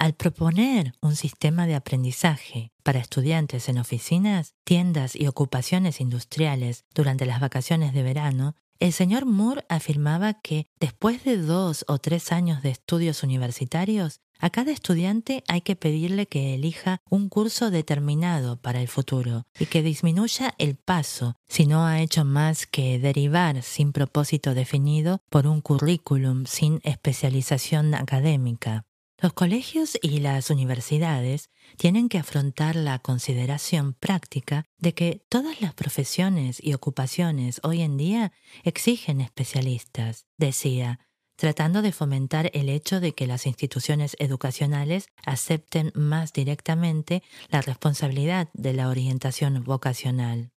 Al 0.00 0.14
proponer 0.14 0.94
un 1.00 1.14
sistema 1.14 1.66
de 1.68 1.76
aprendizaje 1.76 2.72
para 2.82 2.98
estudiantes 2.98 3.68
en 3.68 3.78
oficinas, 3.78 4.54
tiendas 4.64 5.14
y 5.14 5.28
ocupaciones 5.28 6.00
industriales 6.00 6.84
durante 6.94 7.26
las 7.26 7.40
vacaciones 7.40 7.94
de 7.94 8.02
verano, 8.02 8.56
el 8.80 8.92
señor 8.92 9.26
Moore 9.26 9.64
afirmaba 9.68 10.34
que 10.34 10.66
después 10.80 11.24
de 11.24 11.36
dos 11.36 11.84
o 11.88 11.98
tres 11.98 12.32
años 12.32 12.62
de 12.62 12.70
estudios 12.70 13.22
universitarios, 13.22 14.20
a 14.38 14.50
cada 14.50 14.72
estudiante 14.72 15.42
hay 15.48 15.60
que 15.60 15.76
pedirle 15.76 16.26
que 16.26 16.54
elija 16.54 17.00
un 17.08 17.28
curso 17.28 17.70
determinado 17.70 18.60
para 18.60 18.80
el 18.80 18.88
futuro 18.88 19.46
y 19.58 19.66
que 19.66 19.82
disminuya 19.82 20.54
el 20.58 20.76
paso 20.76 21.36
si 21.48 21.66
no 21.66 21.86
ha 21.86 22.00
hecho 22.00 22.24
más 22.24 22.66
que 22.66 22.98
derivar 22.98 23.62
sin 23.62 23.92
propósito 23.92 24.54
definido 24.54 25.20
por 25.30 25.46
un 25.46 25.60
currículum 25.60 26.44
sin 26.46 26.80
especialización 26.82 27.94
académica. 27.94 28.84
Los 29.20 29.32
colegios 29.32 29.96
y 30.02 30.18
las 30.18 30.50
universidades 30.50 31.48
tienen 31.76 32.08
que 32.08 32.18
afrontar 32.18 32.74
la 32.74 32.98
consideración 32.98 33.94
práctica 33.94 34.64
de 34.78 34.92
que 34.92 35.24
todas 35.28 35.60
las 35.60 35.72
profesiones 35.72 36.58
y 36.62 36.74
ocupaciones 36.74 37.60
hoy 37.62 37.82
en 37.82 37.96
día 37.96 38.32
exigen 38.64 39.20
especialistas, 39.20 40.26
decía, 40.36 40.98
tratando 41.36 41.80
de 41.80 41.92
fomentar 41.92 42.50
el 42.54 42.68
hecho 42.68 43.00
de 43.00 43.12
que 43.12 43.26
las 43.26 43.46
instituciones 43.46 44.16
educacionales 44.18 45.06
acepten 45.24 45.92
más 45.94 46.32
directamente 46.32 47.22
la 47.48 47.60
responsabilidad 47.60 48.48
de 48.52 48.72
la 48.72 48.88
orientación 48.88 49.62
vocacional. 49.64 50.53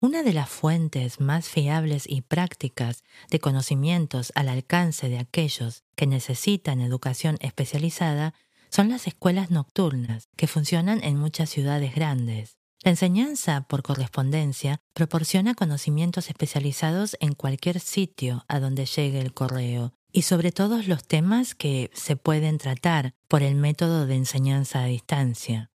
Una 0.00 0.22
de 0.22 0.32
las 0.32 0.48
fuentes 0.48 1.18
más 1.18 1.48
fiables 1.48 2.04
y 2.08 2.20
prácticas 2.20 3.02
de 3.30 3.40
conocimientos 3.40 4.30
al 4.36 4.48
alcance 4.48 5.08
de 5.08 5.18
aquellos 5.18 5.82
que 5.96 6.06
necesitan 6.06 6.80
educación 6.80 7.36
especializada 7.40 8.32
son 8.70 8.90
las 8.90 9.08
escuelas 9.08 9.50
nocturnas, 9.50 10.28
que 10.36 10.46
funcionan 10.46 11.02
en 11.02 11.16
muchas 11.16 11.50
ciudades 11.50 11.96
grandes. 11.96 12.58
La 12.84 12.92
enseñanza 12.92 13.62
por 13.62 13.82
correspondencia 13.82 14.78
proporciona 14.94 15.54
conocimientos 15.54 16.28
especializados 16.28 17.16
en 17.18 17.34
cualquier 17.34 17.80
sitio 17.80 18.44
a 18.46 18.60
donde 18.60 18.86
llegue 18.86 19.20
el 19.20 19.34
correo 19.34 19.94
y 20.12 20.22
sobre 20.22 20.52
todos 20.52 20.86
los 20.86 21.08
temas 21.08 21.56
que 21.56 21.90
se 21.92 22.14
pueden 22.14 22.58
tratar 22.58 23.14
por 23.26 23.42
el 23.42 23.56
método 23.56 24.06
de 24.06 24.14
enseñanza 24.14 24.84
a 24.84 24.86
distancia. 24.86 25.72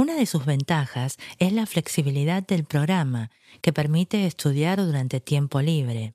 Una 0.00 0.14
de 0.14 0.24
sus 0.24 0.46
ventajas 0.46 1.18
es 1.38 1.52
la 1.52 1.66
flexibilidad 1.66 2.42
del 2.42 2.64
programa, 2.64 3.30
que 3.60 3.74
permite 3.74 4.24
estudiar 4.24 4.78
durante 4.78 5.20
tiempo 5.20 5.60
libre. 5.60 6.14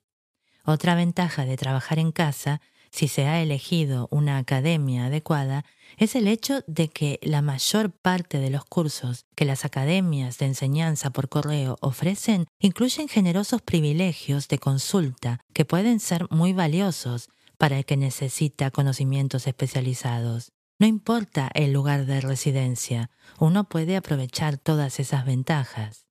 Otra 0.64 0.96
ventaja 0.96 1.44
de 1.44 1.56
trabajar 1.56 2.00
en 2.00 2.10
casa, 2.10 2.60
si 2.90 3.06
se 3.06 3.28
ha 3.28 3.40
elegido 3.40 4.08
una 4.10 4.38
academia 4.38 5.06
adecuada, 5.06 5.64
es 5.98 6.16
el 6.16 6.26
hecho 6.26 6.64
de 6.66 6.88
que 6.88 7.20
la 7.22 7.42
mayor 7.42 7.92
parte 7.92 8.38
de 8.40 8.50
los 8.50 8.64
cursos 8.64 9.24
que 9.36 9.44
las 9.44 9.64
academias 9.64 10.38
de 10.38 10.46
enseñanza 10.46 11.10
por 11.10 11.28
correo 11.28 11.76
ofrecen 11.80 12.46
incluyen 12.58 13.06
generosos 13.06 13.62
privilegios 13.62 14.48
de 14.48 14.58
consulta 14.58 15.38
que 15.52 15.64
pueden 15.64 16.00
ser 16.00 16.26
muy 16.28 16.52
valiosos 16.52 17.28
para 17.56 17.78
el 17.78 17.84
que 17.84 17.96
necesita 17.96 18.72
conocimientos 18.72 19.46
especializados. 19.46 20.55
No 20.78 20.86
importa 20.86 21.50
el 21.54 21.72
lugar 21.72 22.04
de 22.04 22.20
residencia, 22.20 23.10
uno 23.38 23.64
puede 23.64 23.96
aprovechar 23.96 24.58
todas 24.58 25.00
esas 25.00 25.24
ventajas. 25.24 26.06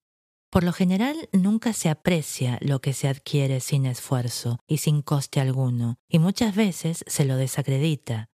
Por 0.50 0.64
lo 0.64 0.74
general 0.74 1.30
nunca 1.34 1.74
se 1.74 1.90
aprecia 1.90 2.58
lo 2.62 2.80
que 2.82 2.94
se 2.94 3.08
adquiere 3.08 3.60
sin 3.60 3.86
esfuerzo 3.86 4.58
y 4.68 4.78
sin 4.78 5.02
coste 5.02 5.40
alguno, 5.40 5.98
y 6.10 6.18
muchas 6.18 6.56
veces 6.56 7.04
se 7.06 7.26
lo 7.26 7.36
desacredita. 7.36 8.30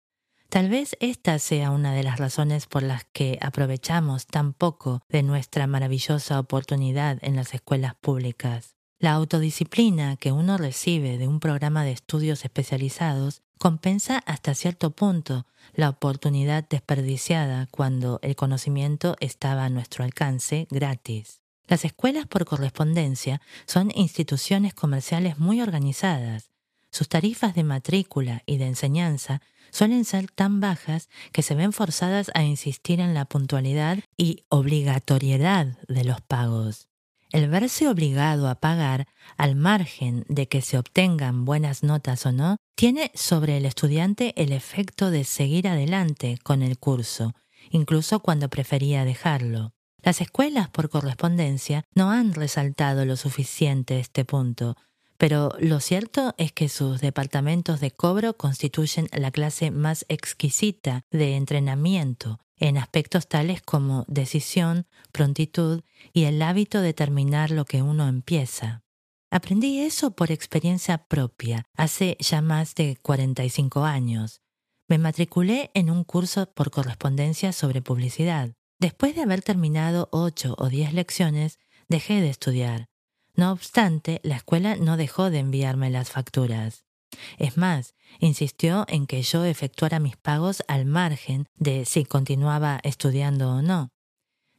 Tal 0.50 0.69
vez 0.69 0.98
esta 1.00 1.39
sea 1.39 1.71
una 1.71 1.93
de 1.93 2.03
las 2.03 2.19
razones 2.19 2.67
por 2.67 2.83
las 2.83 3.05
que 3.05 3.39
aprovechamos 3.41 4.27
tan 4.27 4.53
poco 4.53 5.01
de 5.07 5.24
nuestra 5.24 5.65
maravillosa 5.65 6.39
oportunidad 6.39 7.17
en 7.21 7.36
las 7.36 7.53
escuelas 7.53 7.95
públicas. 7.95 8.75
La 9.00 9.13
autodisciplina 9.13 10.17
que 10.17 10.31
uno 10.31 10.57
recibe 10.57 11.17
de 11.17 11.27
un 11.27 11.39
programa 11.39 11.83
de 11.83 11.91
estudios 11.91 12.43
especializados 12.43 13.43
compensa 13.57 14.17
hasta 14.25 14.55
cierto 14.55 14.91
punto 14.91 15.45
la 15.74 15.90
oportunidad 15.90 16.68
desperdiciada 16.68 17.68
cuando 17.72 18.20
el 18.22 18.36
conocimiento 18.36 19.16
estaba 19.20 19.66
a 19.66 19.70
nuestro 19.70 20.04
alcance 20.04 20.68
gratis. 20.70 21.42
Las 21.68 21.86
escuelas 21.86 22.26
por 22.26 22.46
correspondencia 22.46 23.42
son 23.68 23.92
instituciones 23.94 24.74
comerciales 24.74 25.38
muy 25.38 25.62
organizadas. 25.62 26.50
Sus 26.92 27.08
tarifas 27.08 27.54
de 27.54 27.64
matrícula 27.64 28.42
y 28.48 28.58
de 28.58 28.66
enseñanza 28.66 29.42
suelen 29.72 30.04
ser 30.04 30.32
tan 30.32 30.60
bajas 30.60 31.10
que 31.32 31.44
se 31.44 31.54
ven 31.54 31.72
forzadas 31.72 32.32
a 32.34 32.44
insistir 32.44 33.00
en 33.00 33.14
la 33.14 33.26
puntualidad 33.26 34.00
y 34.18 34.44
obligatoriedad 34.50 35.78
de 35.88 36.04
los 36.04 36.22
pagos. 36.22 36.88
El 37.31 37.48
verse 37.48 37.88
obligado 37.88 38.50
a 38.50 38.55
pagar, 38.55 39.07
al 39.38 39.55
margen 39.55 40.25
de 40.29 40.48
que 40.48 40.62
se 40.62 40.79
obtengan 40.79 41.45
buenas 41.45 41.83
notas 41.83 42.25
o 42.25 42.31
no, 42.31 42.57
tiene 42.75 43.12
sobre 43.13 43.57
el 43.57 43.65
estudiante 43.65 44.33
el 44.36 44.51
efecto 44.51 45.12
de 45.12 45.24
seguir 45.24 45.67
adelante 45.67 46.39
con 46.43 46.63
el 46.63 46.79
curso, 46.79 47.33
incluso 47.69 48.21
cuando 48.21 48.50
prefería 48.50 49.05
dejarlo. 49.05 49.74
Las 50.01 50.21
escuelas 50.21 50.69
por 50.69 50.89
correspondencia 50.89 51.83
no 51.93 52.09
han 52.09 52.33
resaltado 52.33 53.05
lo 53.05 53.15
suficiente 53.15 54.00
este 54.00 54.25
punto, 54.25 54.75
pero 55.17 55.53
lo 55.59 55.81
cierto 55.81 56.33
es 56.38 56.51
que 56.51 56.67
sus 56.67 57.00
departamentos 57.00 57.79
de 57.79 57.91
cobro 57.91 58.38
constituyen 58.38 59.07
la 59.12 59.29
clase 59.29 59.69
más 59.69 60.03
exquisita 60.07 61.01
de 61.12 61.36
entrenamiento 61.36 62.39
en 62.60 62.78
aspectos 62.78 63.28
tales 63.28 63.62
como 63.62 64.06
decisión, 64.08 64.86
prontitud 65.12 65.82
y 66.13 66.25
el 66.25 66.42
hábito 66.42 66.82
de 66.82 66.94
terminar 66.94 67.51
lo 67.51 67.66
que 67.66 67.82
uno 67.82 68.08
empieza. 68.08 68.84
Aprendí 69.32 69.82
eso 69.82 70.12
por 70.12 70.32
experiencia 70.32 70.98
propia, 70.98 71.66
hace 71.75 72.18
ya 72.20 72.42
más 72.42 72.75
de 72.75 72.98
45 73.01 73.86
años. 73.86 74.42
Me 74.88 74.98
matriculé 74.98 75.70
en 75.75 75.92
un 75.92 76.04
curso 76.04 76.51
por 76.51 76.72
correspondencia 76.72 77.54
sobre 77.54 77.82
publicidad. 77.82 78.54
Después 78.80 79.16
de 79.16 79.22
haber 79.22 79.44
terminado 79.44 80.10
ocho 80.12 80.56
o 80.58 80.68
diez 80.70 80.94
lecciones, 80.94 81.60
dejé 81.89 82.22
de 82.22 82.30
estudiar. 82.30 82.88
No 83.36 83.51
obstante, 83.51 84.20
la 84.24 84.38
escuela 84.38 84.75
no 84.75 84.98
dejó 84.98 85.30
de 85.30 85.39
enviarme 85.39 85.92
las 85.92 86.10
facturas. 86.10 86.86
Es 87.38 87.58
más, 87.58 87.96
insistió 88.20 88.86
en 88.88 89.08
que 89.08 89.22
yo 89.22 89.46
efectuara 89.46 90.00
mis 90.00 90.18
pagos 90.18 90.63
al 90.68 90.86
margen 90.86 91.48
de 91.56 91.86
si 91.86 92.06
continuaba 92.06 92.80
estudiando 92.84 93.51
o 93.51 93.62
no. 93.62 93.89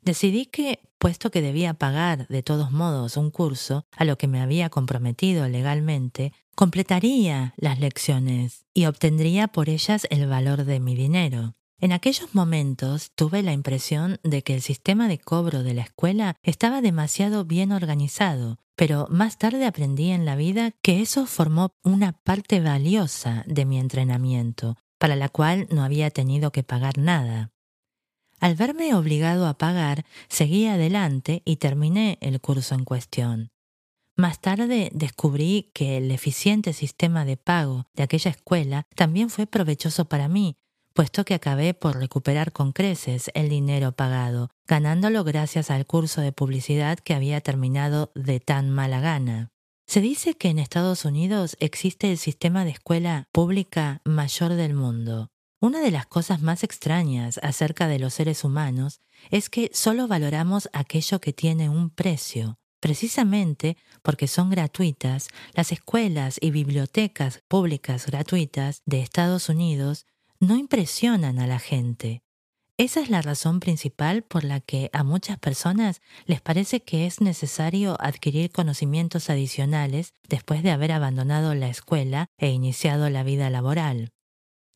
Decidí 0.02 0.46
que, 0.46 0.80
puesto 0.98 1.30
que 1.30 1.42
debía 1.42 1.74
pagar 1.74 2.26
de 2.28 2.42
todos 2.42 2.72
modos 2.72 3.16
un 3.16 3.30
curso 3.30 3.84
a 3.96 4.04
lo 4.04 4.16
que 4.16 4.28
me 4.28 4.40
había 4.40 4.70
comprometido 4.70 5.46
legalmente, 5.48 6.32
completaría 6.54 7.54
las 7.56 7.80
lecciones 7.80 8.64
y 8.72 8.86
obtendría 8.86 9.48
por 9.48 9.68
ellas 9.68 10.06
el 10.10 10.26
valor 10.26 10.64
de 10.64 10.80
mi 10.80 10.94
dinero. 10.94 11.54
En 11.82 11.92
aquellos 11.92 12.34
momentos 12.34 13.10
tuve 13.14 13.42
la 13.42 13.54
impresión 13.54 14.18
de 14.22 14.42
que 14.42 14.54
el 14.54 14.60
sistema 14.60 15.08
de 15.08 15.18
cobro 15.18 15.62
de 15.62 15.72
la 15.72 15.82
escuela 15.82 16.36
estaba 16.42 16.82
demasiado 16.82 17.46
bien 17.46 17.72
organizado, 17.72 18.58
pero 18.76 19.06
más 19.08 19.38
tarde 19.38 19.64
aprendí 19.64 20.10
en 20.10 20.26
la 20.26 20.36
vida 20.36 20.72
que 20.82 21.00
eso 21.00 21.24
formó 21.24 21.72
una 21.82 22.12
parte 22.12 22.60
valiosa 22.60 23.44
de 23.46 23.64
mi 23.64 23.78
entrenamiento, 23.78 24.76
para 24.98 25.16
la 25.16 25.30
cual 25.30 25.68
no 25.70 25.82
había 25.82 26.10
tenido 26.10 26.52
que 26.52 26.62
pagar 26.62 26.98
nada. 26.98 27.50
Al 28.40 28.56
verme 28.56 28.94
obligado 28.94 29.46
a 29.46 29.56
pagar, 29.56 30.04
seguí 30.28 30.66
adelante 30.66 31.40
y 31.46 31.56
terminé 31.56 32.18
el 32.20 32.42
curso 32.42 32.74
en 32.74 32.84
cuestión. 32.84 33.52
Más 34.16 34.38
tarde 34.42 34.90
descubrí 34.92 35.70
que 35.72 35.96
el 35.96 36.10
eficiente 36.10 36.74
sistema 36.74 37.24
de 37.24 37.38
pago 37.38 37.86
de 37.94 38.02
aquella 38.02 38.30
escuela 38.30 38.86
también 38.94 39.30
fue 39.30 39.46
provechoso 39.46 40.06
para 40.06 40.28
mí, 40.28 40.58
puesto 40.92 41.24
que 41.24 41.34
acabé 41.34 41.74
por 41.74 41.98
recuperar 41.98 42.52
con 42.52 42.72
creces 42.72 43.30
el 43.34 43.48
dinero 43.48 43.92
pagado, 43.92 44.50
ganándolo 44.66 45.24
gracias 45.24 45.70
al 45.70 45.86
curso 45.86 46.20
de 46.20 46.32
publicidad 46.32 46.98
que 46.98 47.14
había 47.14 47.40
terminado 47.40 48.12
de 48.14 48.40
tan 48.40 48.70
mala 48.70 49.00
gana. 49.00 49.50
Se 49.86 50.00
dice 50.00 50.34
que 50.34 50.48
en 50.48 50.58
Estados 50.60 51.04
Unidos 51.04 51.56
existe 51.58 52.10
el 52.12 52.18
sistema 52.18 52.64
de 52.64 52.70
escuela 52.70 53.28
pública 53.32 54.02
mayor 54.04 54.54
del 54.54 54.74
mundo. 54.74 55.30
Una 55.60 55.80
de 55.80 55.90
las 55.90 56.06
cosas 56.06 56.40
más 56.40 56.64
extrañas 56.64 57.38
acerca 57.42 57.88
de 57.88 57.98
los 57.98 58.14
seres 58.14 58.44
humanos 58.44 59.00
es 59.30 59.50
que 59.50 59.70
solo 59.74 60.08
valoramos 60.08 60.70
aquello 60.72 61.20
que 61.20 61.32
tiene 61.32 61.68
un 61.68 61.90
precio. 61.90 62.58
Precisamente 62.80 63.76
porque 64.02 64.26
son 64.26 64.48
gratuitas, 64.48 65.28
las 65.52 65.70
escuelas 65.70 66.38
y 66.40 66.50
bibliotecas 66.50 67.42
públicas 67.46 68.06
gratuitas 68.06 68.82
de 68.86 69.02
Estados 69.02 69.50
Unidos 69.50 70.06
no 70.40 70.56
impresionan 70.56 71.38
a 71.38 71.46
la 71.46 71.58
gente. 71.58 72.22
Esa 72.78 73.00
es 73.00 73.10
la 73.10 73.20
razón 73.20 73.60
principal 73.60 74.22
por 74.22 74.42
la 74.42 74.60
que 74.60 74.88
a 74.94 75.04
muchas 75.04 75.38
personas 75.38 76.00
les 76.24 76.40
parece 76.40 76.80
que 76.80 77.06
es 77.06 77.20
necesario 77.20 77.98
adquirir 78.00 78.50
conocimientos 78.50 79.28
adicionales 79.28 80.14
después 80.30 80.62
de 80.62 80.70
haber 80.70 80.92
abandonado 80.92 81.54
la 81.54 81.68
escuela 81.68 82.28
e 82.38 82.48
iniciado 82.48 83.10
la 83.10 83.22
vida 83.22 83.50
laboral. 83.50 84.12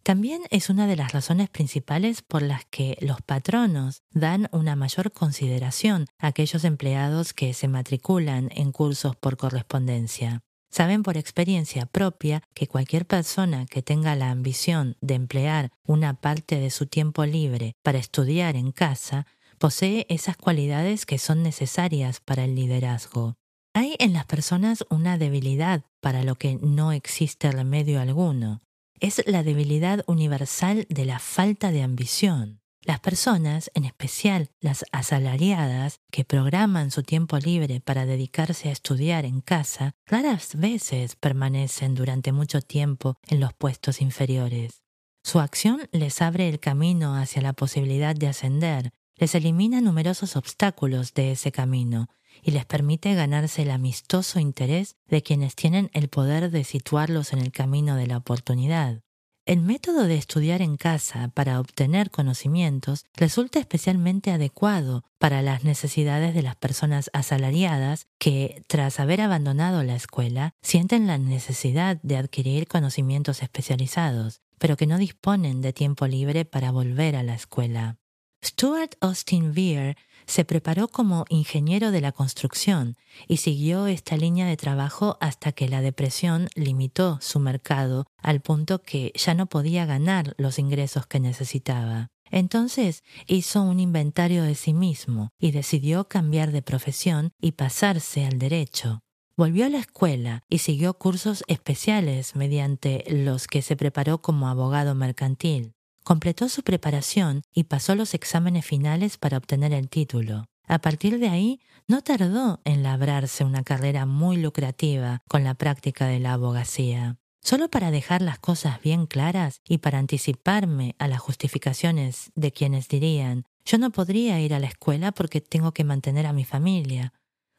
También 0.02 0.42
es 0.50 0.68
una 0.68 0.86
de 0.86 0.96
las 0.96 1.12
razones 1.12 1.48
principales 1.48 2.20
por 2.20 2.42
las 2.42 2.66
que 2.66 2.98
los 3.00 3.22
patronos 3.22 4.02
dan 4.10 4.50
una 4.52 4.76
mayor 4.76 5.12
consideración 5.12 6.04
a 6.18 6.26
aquellos 6.26 6.64
empleados 6.64 7.32
que 7.32 7.54
se 7.54 7.68
matriculan 7.68 8.50
en 8.52 8.70
cursos 8.70 9.16
por 9.16 9.38
correspondencia. 9.38 10.42
Saben 10.74 11.04
por 11.04 11.16
experiencia 11.16 11.86
propia 11.86 12.42
que 12.52 12.66
cualquier 12.66 13.06
persona 13.06 13.64
que 13.64 13.80
tenga 13.80 14.16
la 14.16 14.32
ambición 14.32 14.96
de 15.00 15.14
emplear 15.14 15.70
una 15.86 16.14
parte 16.14 16.58
de 16.58 16.68
su 16.70 16.86
tiempo 16.86 17.24
libre 17.24 17.76
para 17.84 17.98
estudiar 17.98 18.56
en 18.56 18.72
casa 18.72 19.24
posee 19.58 20.04
esas 20.08 20.36
cualidades 20.36 21.06
que 21.06 21.20
son 21.20 21.44
necesarias 21.44 22.18
para 22.18 22.42
el 22.42 22.56
liderazgo. 22.56 23.36
Hay 23.72 23.94
en 24.00 24.14
las 24.14 24.24
personas 24.24 24.84
una 24.90 25.16
debilidad 25.16 25.84
para 26.00 26.24
lo 26.24 26.34
que 26.34 26.58
no 26.60 26.90
existe 26.90 27.52
remedio 27.52 28.00
alguno 28.00 28.60
es 28.98 29.22
la 29.26 29.44
debilidad 29.44 30.02
universal 30.08 30.86
de 30.88 31.04
la 31.04 31.20
falta 31.20 31.70
de 31.70 31.82
ambición. 31.82 32.63
Las 32.84 33.00
personas, 33.00 33.70
en 33.72 33.86
especial 33.86 34.50
las 34.60 34.84
asalariadas, 34.92 36.00
que 36.10 36.24
programan 36.24 36.90
su 36.90 37.02
tiempo 37.02 37.38
libre 37.38 37.80
para 37.80 38.04
dedicarse 38.04 38.68
a 38.68 38.72
estudiar 38.72 39.24
en 39.24 39.40
casa, 39.40 39.94
raras 40.06 40.54
veces 40.56 41.16
permanecen 41.16 41.94
durante 41.94 42.30
mucho 42.30 42.60
tiempo 42.60 43.16
en 43.26 43.40
los 43.40 43.54
puestos 43.54 44.02
inferiores. 44.02 44.82
Su 45.22 45.40
acción 45.40 45.88
les 45.92 46.20
abre 46.20 46.46
el 46.50 46.60
camino 46.60 47.16
hacia 47.16 47.40
la 47.40 47.54
posibilidad 47.54 48.14
de 48.14 48.28
ascender, 48.28 48.90
les 49.16 49.34
elimina 49.34 49.80
numerosos 49.80 50.36
obstáculos 50.36 51.14
de 51.14 51.32
ese 51.32 51.52
camino 51.52 52.08
y 52.42 52.50
les 52.50 52.66
permite 52.66 53.14
ganarse 53.14 53.62
el 53.62 53.70
amistoso 53.70 54.40
interés 54.40 54.96
de 55.06 55.22
quienes 55.22 55.54
tienen 55.54 55.88
el 55.94 56.08
poder 56.08 56.50
de 56.50 56.64
situarlos 56.64 57.32
en 57.32 57.38
el 57.38 57.50
camino 57.50 57.96
de 57.96 58.08
la 58.08 58.18
oportunidad. 58.18 59.00
El 59.46 59.60
método 59.60 60.04
de 60.04 60.14
estudiar 60.14 60.62
en 60.62 60.78
casa 60.78 61.30
para 61.34 61.60
obtener 61.60 62.10
conocimientos 62.10 63.04
resulta 63.14 63.58
especialmente 63.58 64.30
adecuado 64.30 65.04
para 65.18 65.42
las 65.42 65.64
necesidades 65.64 66.32
de 66.32 66.40
las 66.40 66.56
personas 66.56 67.10
asalariadas 67.12 68.06
que, 68.18 68.62
tras 68.68 69.00
haber 69.00 69.20
abandonado 69.20 69.82
la 69.82 69.96
escuela, 69.96 70.54
sienten 70.62 71.06
la 71.06 71.18
necesidad 71.18 72.00
de 72.02 72.16
adquirir 72.16 72.66
conocimientos 72.66 73.42
especializados, 73.42 74.40
pero 74.56 74.78
que 74.78 74.86
no 74.86 74.96
disponen 74.96 75.60
de 75.60 75.74
tiempo 75.74 76.06
libre 76.06 76.46
para 76.46 76.70
volver 76.70 77.14
a 77.14 77.22
la 77.22 77.34
escuela. 77.34 77.98
Stuart 78.42 78.94
Austin 79.00 79.52
Veer 79.52 79.98
se 80.26 80.44
preparó 80.44 80.88
como 80.88 81.24
ingeniero 81.28 81.90
de 81.90 82.00
la 82.00 82.12
construcción 82.12 82.96
y 83.28 83.38
siguió 83.38 83.86
esta 83.86 84.16
línea 84.16 84.46
de 84.46 84.56
trabajo 84.56 85.16
hasta 85.20 85.52
que 85.52 85.68
la 85.68 85.80
depresión 85.80 86.48
limitó 86.54 87.18
su 87.20 87.40
mercado 87.40 88.06
al 88.18 88.40
punto 88.40 88.82
que 88.82 89.12
ya 89.14 89.34
no 89.34 89.46
podía 89.46 89.86
ganar 89.86 90.34
los 90.38 90.58
ingresos 90.58 91.06
que 91.06 91.20
necesitaba. 91.20 92.08
Entonces 92.30 93.04
hizo 93.26 93.62
un 93.62 93.80
inventario 93.80 94.42
de 94.42 94.54
sí 94.54 94.72
mismo 94.72 95.30
y 95.38 95.52
decidió 95.52 96.08
cambiar 96.08 96.52
de 96.52 96.62
profesión 96.62 97.30
y 97.40 97.52
pasarse 97.52 98.24
al 98.26 98.38
derecho. 98.38 99.00
Volvió 99.36 99.66
a 99.66 99.68
la 99.68 99.78
escuela 99.78 100.42
y 100.48 100.58
siguió 100.58 100.94
cursos 100.94 101.42
especiales 101.48 102.36
mediante 102.36 103.04
los 103.08 103.46
que 103.46 103.62
se 103.62 103.76
preparó 103.76 104.22
como 104.22 104.48
abogado 104.48 104.94
mercantil. 104.94 105.73
Completó 106.04 106.50
su 106.50 106.62
preparación 106.62 107.42
y 107.54 107.64
pasó 107.64 107.94
los 107.94 108.12
exámenes 108.12 108.66
finales 108.66 109.16
para 109.16 109.38
obtener 109.38 109.72
el 109.72 109.88
título. 109.88 110.44
A 110.66 110.78
partir 110.78 111.18
de 111.18 111.30
ahí, 111.30 111.60
no 111.88 112.02
tardó 112.02 112.60
en 112.64 112.82
labrarse 112.82 113.42
una 113.42 113.64
carrera 113.64 114.04
muy 114.04 114.36
lucrativa 114.36 115.22
con 115.28 115.44
la 115.44 115.54
práctica 115.54 116.06
de 116.06 116.20
la 116.20 116.34
abogacía. 116.34 117.16
Solo 117.42 117.70
para 117.70 117.90
dejar 117.90 118.20
las 118.20 118.38
cosas 118.38 118.82
bien 118.82 119.06
claras 119.06 119.60
y 119.66 119.78
para 119.78 119.98
anticiparme 119.98 120.94
a 120.98 121.08
las 121.08 121.20
justificaciones 121.20 122.30
de 122.34 122.52
quienes 122.52 122.88
dirían 122.88 123.44
yo 123.64 123.78
no 123.78 123.90
podría 123.90 124.38
ir 124.40 124.52
a 124.52 124.58
la 124.58 124.66
escuela 124.66 125.12
porque 125.12 125.40
tengo 125.40 125.72
que 125.72 125.84
mantener 125.84 126.26
a 126.26 126.34
mi 126.34 126.44
familia, 126.44 127.14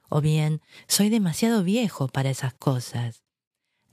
o 0.08 0.22
bien 0.22 0.62
soy 0.88 1.10
demasiado 1.10 1.64
viejo 1.64 2.08
para 2.08 2.30
esas 2.30 2.54
cosas. 2.54 3.25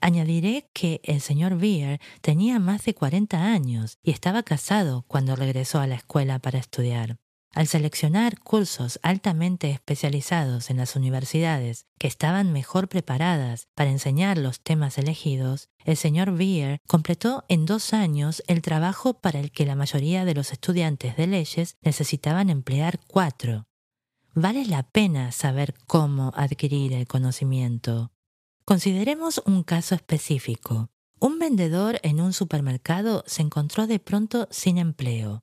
Añadiré 0.03 0.69
que 0.73 1.01
el 1.05 1.21
señor 1.21 1.57
Beer 1.57 2.01
tenía 2.23 2.59
más 2.59 2.85
de 2.85 2.93
40 2.93 3.41
años 3.41 3.99
y 4.03 4.11
estaba 4.11 4.43
casado 4.43 5.05
cuando 5.07 5.37
regresó 5.37 5.79
a 5.79 5.87
la 5.87 5.95
escuela 5.95 6.41
para 6.41 6.59
estudiar. 6.59 7.19
Al 7.55 7.69
seleccionar 7.69 8.41
cursos 8.41 8.99
altamente 9.05 9.71
especializados 9.71 10.71
en 10.71 10.79
las 10.79 10.97
universidades 10.97 11.87
que 12.01 12.09
estaban 12.09 12.53
mejor 12.53 12.89
preparadas 12.89 13.69
para 13.77 13.91
enseñar 13.91 14.39
los 14.39 14.61
temas 14.61 14.99
elegidos, 14.99 15.69
el 15.85 15.97
señor 15.97 16.37
Beer 16.37 16.81
completó 16.89 17.45
en 17.49 17.65
dos 17.65 17.93
años 17.93 18.43
el 18.49 18.61
trabajo 18.61 19.15
para 19.15 19.39
el 19.39 19.53
que 19.53 19.67
la 19.67 19.77
mayoría 19.77 20.25
de 20.25 20.35
los 20.35 20.51
estudiantes 20.51 21.17
de 21.17 21.29
leyes 21.29 21.77
necesitaban 21.81 22.51
emplear 22.51 22.99
cuatro. 23.07 23.69
Vale 24.35 24.65
la 24.65 24.83
pena 24.83 25.31
saber 25.31 25.75
cómo 25.87 26.33
adquirir 26.35 26.93
el 26.93 27.07
conocimiento. 27.07 28.11
Consideremos 28.65 29.43
un 29.45 29.65
caso 29.65 29.97
específico. 29.97 30.89
Un 31.19 31.41
vendedor 31.41 31.99
en 32.05 32.21
un 32.21 32.33
supermercado 32.33 33.25
se 33.27 33.43
encontró 33.43 33.89
de 33.89 33.99
pronto 33.99 34.47
sin 34.53 34.79
empleo. 34.79 35.43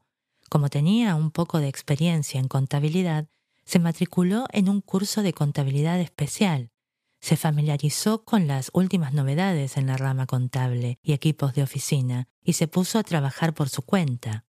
Como 0.49 0.69
tenía 0.69 1.15
un 1.15 1.29
poco 1.32 1.60
de 1.60 1.67
experiencia 1.67 2.39
en 2.39 2.47
contabilidad, 2.47 3.27
se 3.65 3.77
matriculó 3.77 4.45
en 4.51 4.69
un 4.69 4.79
curso 4.79 5.21
de 5.21 5.34
contabilidad 5.34 5.99
especial. 5.99 6.71
Se 7.19 7.36
familiarizó 7.36 8.23
con 8.23 8.47
las 8.47 8.71
últimas 8.73 9.13
novedades 9.13 9.75
en 9.75 9.88
la 9.88 9.97
rama 9.97 10.25
contable 10.25 10.97
y 11.03 11.12
equipos 11.12 11.53
de 11.53 11.63
oficina 11.63 12.29
y 12.41 12.53
se 12.53 12.69
puso 12.69 12.99
a 12.99 13.03
trabajar 13.03 13.53
por 13.53 13.67
su 13.67 13.82
cuenta. 13.82 14.45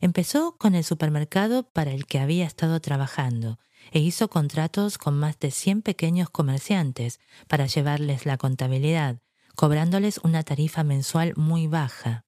Empezó 0.00 0.56
con 0.56 0.74
el 0.74 0.82
supermercado 0.82 1.68
para 1.70 1.92
el 1.92 2.06
que 2.06 2.20
había 2.20 2.46
estado 2.46 2.80
trabajando 2.80 3.58
e 3.90 3.98
hizo 3.98 4.28
contratos 4.28 4.98
con 4.98 5.18
más 5.18 5.38
de 5.38 5.50
100 5.50 5.82
pequeños 5.82 6.30
comerciantes 6.30 7.20
para 7.46 7.66
llevarles 7.66 8.26
la 8.26 8.36
contabilidad, 8.36 9.20
cobrándoles 9.54 10.18
una 10.18 10.42
tarifa 10.42 10.84
mensual 10.84 11.32
muy 11.36 11.66
baja. 11.66 12.24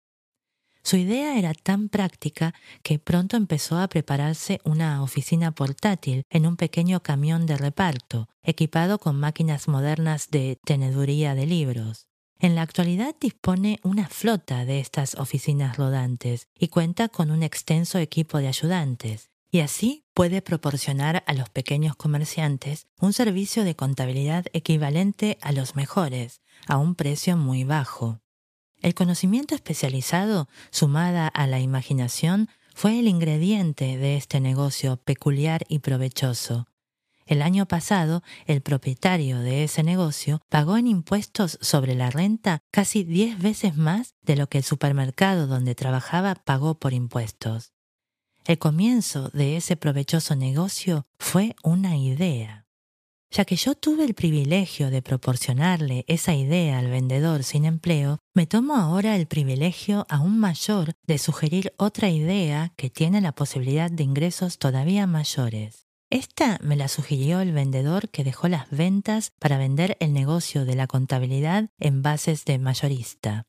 Su 0.82 0.96
idea 0.96 1.36
era 1.38 1.52
tan 1.52 1.88
práctica 1.88 2.54
que 2.82 2.98
pronto 2.98 3.36
empezó 3.36 3.78
a 3.78 3.88
prepararse 3.88 4.60
una 4.64 5.02
oficina 5.02 5.52
portátil 5.52 6.24
en 6.30 6.46
un 6.46 6.56
pequeño 6.56 7.02
camión 7.02 7.46
de 7.46 7.56
reparto, 7.56 8.28
equipado 8.42 8.98
con 8.98 9.20
máquinas 9.20 9.68
modernas 9.68 10.30
de 10.30 10.58
teneduría 10.64 11.34
de 11.34 11.46
libros. 11.46 12.06
En 12.38 12.54
la 12.54 12.62
actualidad 12.62 13.14
dispone 13.20 13.78
una 13.82 14.08
flota 14.08 14.64
de 14.64 14.80
estas 14.80 15.14
oficinas 15.16 15.76
rodantes 15.76 16.48
y 16.58 16.68
cuenta 16.68 17.08
con 17.10 17.30
un 17.30 17.42
extenso 17.42 17.98
equipo 17.98 18.38
de 18.38 18.48
ayudantes. 18.48 19.29
Y 19.50 19.60
así 19.60 20.04
puede 20.14 20.42
proporcionar 20.42 21.24
a 21.26 21.32
los 21.32 21.48
pequeños 21.48 21.96
comerciantes 21.96 22.86
un 23.00 23.12
servicio 23.12 23.64
de 23.64 23.74
contabilidad 23.74 24.46
equivalente 24.52 25.38
a 25.40 25.52
los 25.52 25.74
mejores, 25.74 26.40
a 26.66 26.76
un 26.76 26.94
precio 26.94 27.36
muy 27.36 27.64
bajo. 27.64 28.20
El 28.80 28.94
conocimiento 28.94 29.54
especializado, 29.54 30.48
sumada 30.70 31.28
a 31.28 31.46
la 31.46 31.60
imaginación, 31.60 32.48
fue 32.74 32.98
el 32.98 33.08
ingrediente 33.08 33.98
de 33.98 34.16
este 34.16 34.40
negocio 34.40 34.96
peculiar 34.96 35.66
y 35.68 35.80
provechoso. 35.80 36.66
El 37.26 37.42
año 37.42 37.66
pasado, 37.66 38.22
el 38.46 38.60
propietario 38.60 39.38
de 39.38 39.64
ese 39.64 39.82
negocio 39.82 40.40
pagó 40.48 40.76
en 40.76 40.86
impuestos 40.86 41.58
sobre 41.60 41.94
la 41.94 42.10
renta 42.10 42.60
casi 42.70 43.04
diez 43.04 43.38
veces 43.38 43.76
más 43.76 44.14
de 44.22 44.36
lo 44.36 44.48
que 44.48 44.58
el 44.58 44.64
supermercado 44.64 45.46
donde 45.46 45.74
trabajaba 45.74 46.34
pagó 46.34 46.78
por 46.78 46.92
impuestos. 46.92 47.72
El 48.46 48.58
comienzo 48.58 49.28
de 49.30 49.56
ese 49.56 49.76
provechoso 49.76 50.34
negocio 50.34 51.06
fue 51.18 51.54
una 51.62 51.96
idea. 51.96 52.66
Ya 53.32 53.44
que 53.44 53.54
yo 53.54 53.76
tuve 53.76 54.04
el 54.04 54.14
privilegio 54.14 54.90
de 54.90 55.02
proporcionarle 55.02 56.04
esa 56.08 56.34
idea 56.34 56.78
al 56.78 56.88
vendedor 56.88 57.44
sin 57.44 57.64
empleo, 57.64 58.18
me 58.34 58.46
tomo 58.46 58.74
ahora 58.74 59.14
el 59.14 59.26
privilegio 59.26 60.04
aún 60.08 60.40
mayor 60.40 60.94
de 61.06 61.18
sugerir 61.18 61.72
otra 61.76 62.08
idea 62.08 62.72
que 62.76 62.90
tiene 62.90 63.20
la 63.20 63.32
posibilidad 63.32 63.88
de 63.88 64.02
ingresos 64.02 64.58
todavía 64.58 65.06
mayores. 65.06 65.86
Esta 66.10 66.58
me 66.60 66.74
la 66.74 66.88
sugirió 66.88 67.40
el 67.40 67.52
vendedor 67.52 68.08
que 68.08 68.24
dejó 68.24 68.48
las 68.48 68.68
ventas 68.70 69.30
para 69.38 69.58
vender 69.58 69.96
el 70.00 70.12
negocio 70.12 70.64
de 70.64 70.74
la 70.74 70.88
contabilidad 70.88 71.68
en 71.78 72.02
bases 72.02 72.44
de 72.44 72.58
mayorista. 72.58 73.46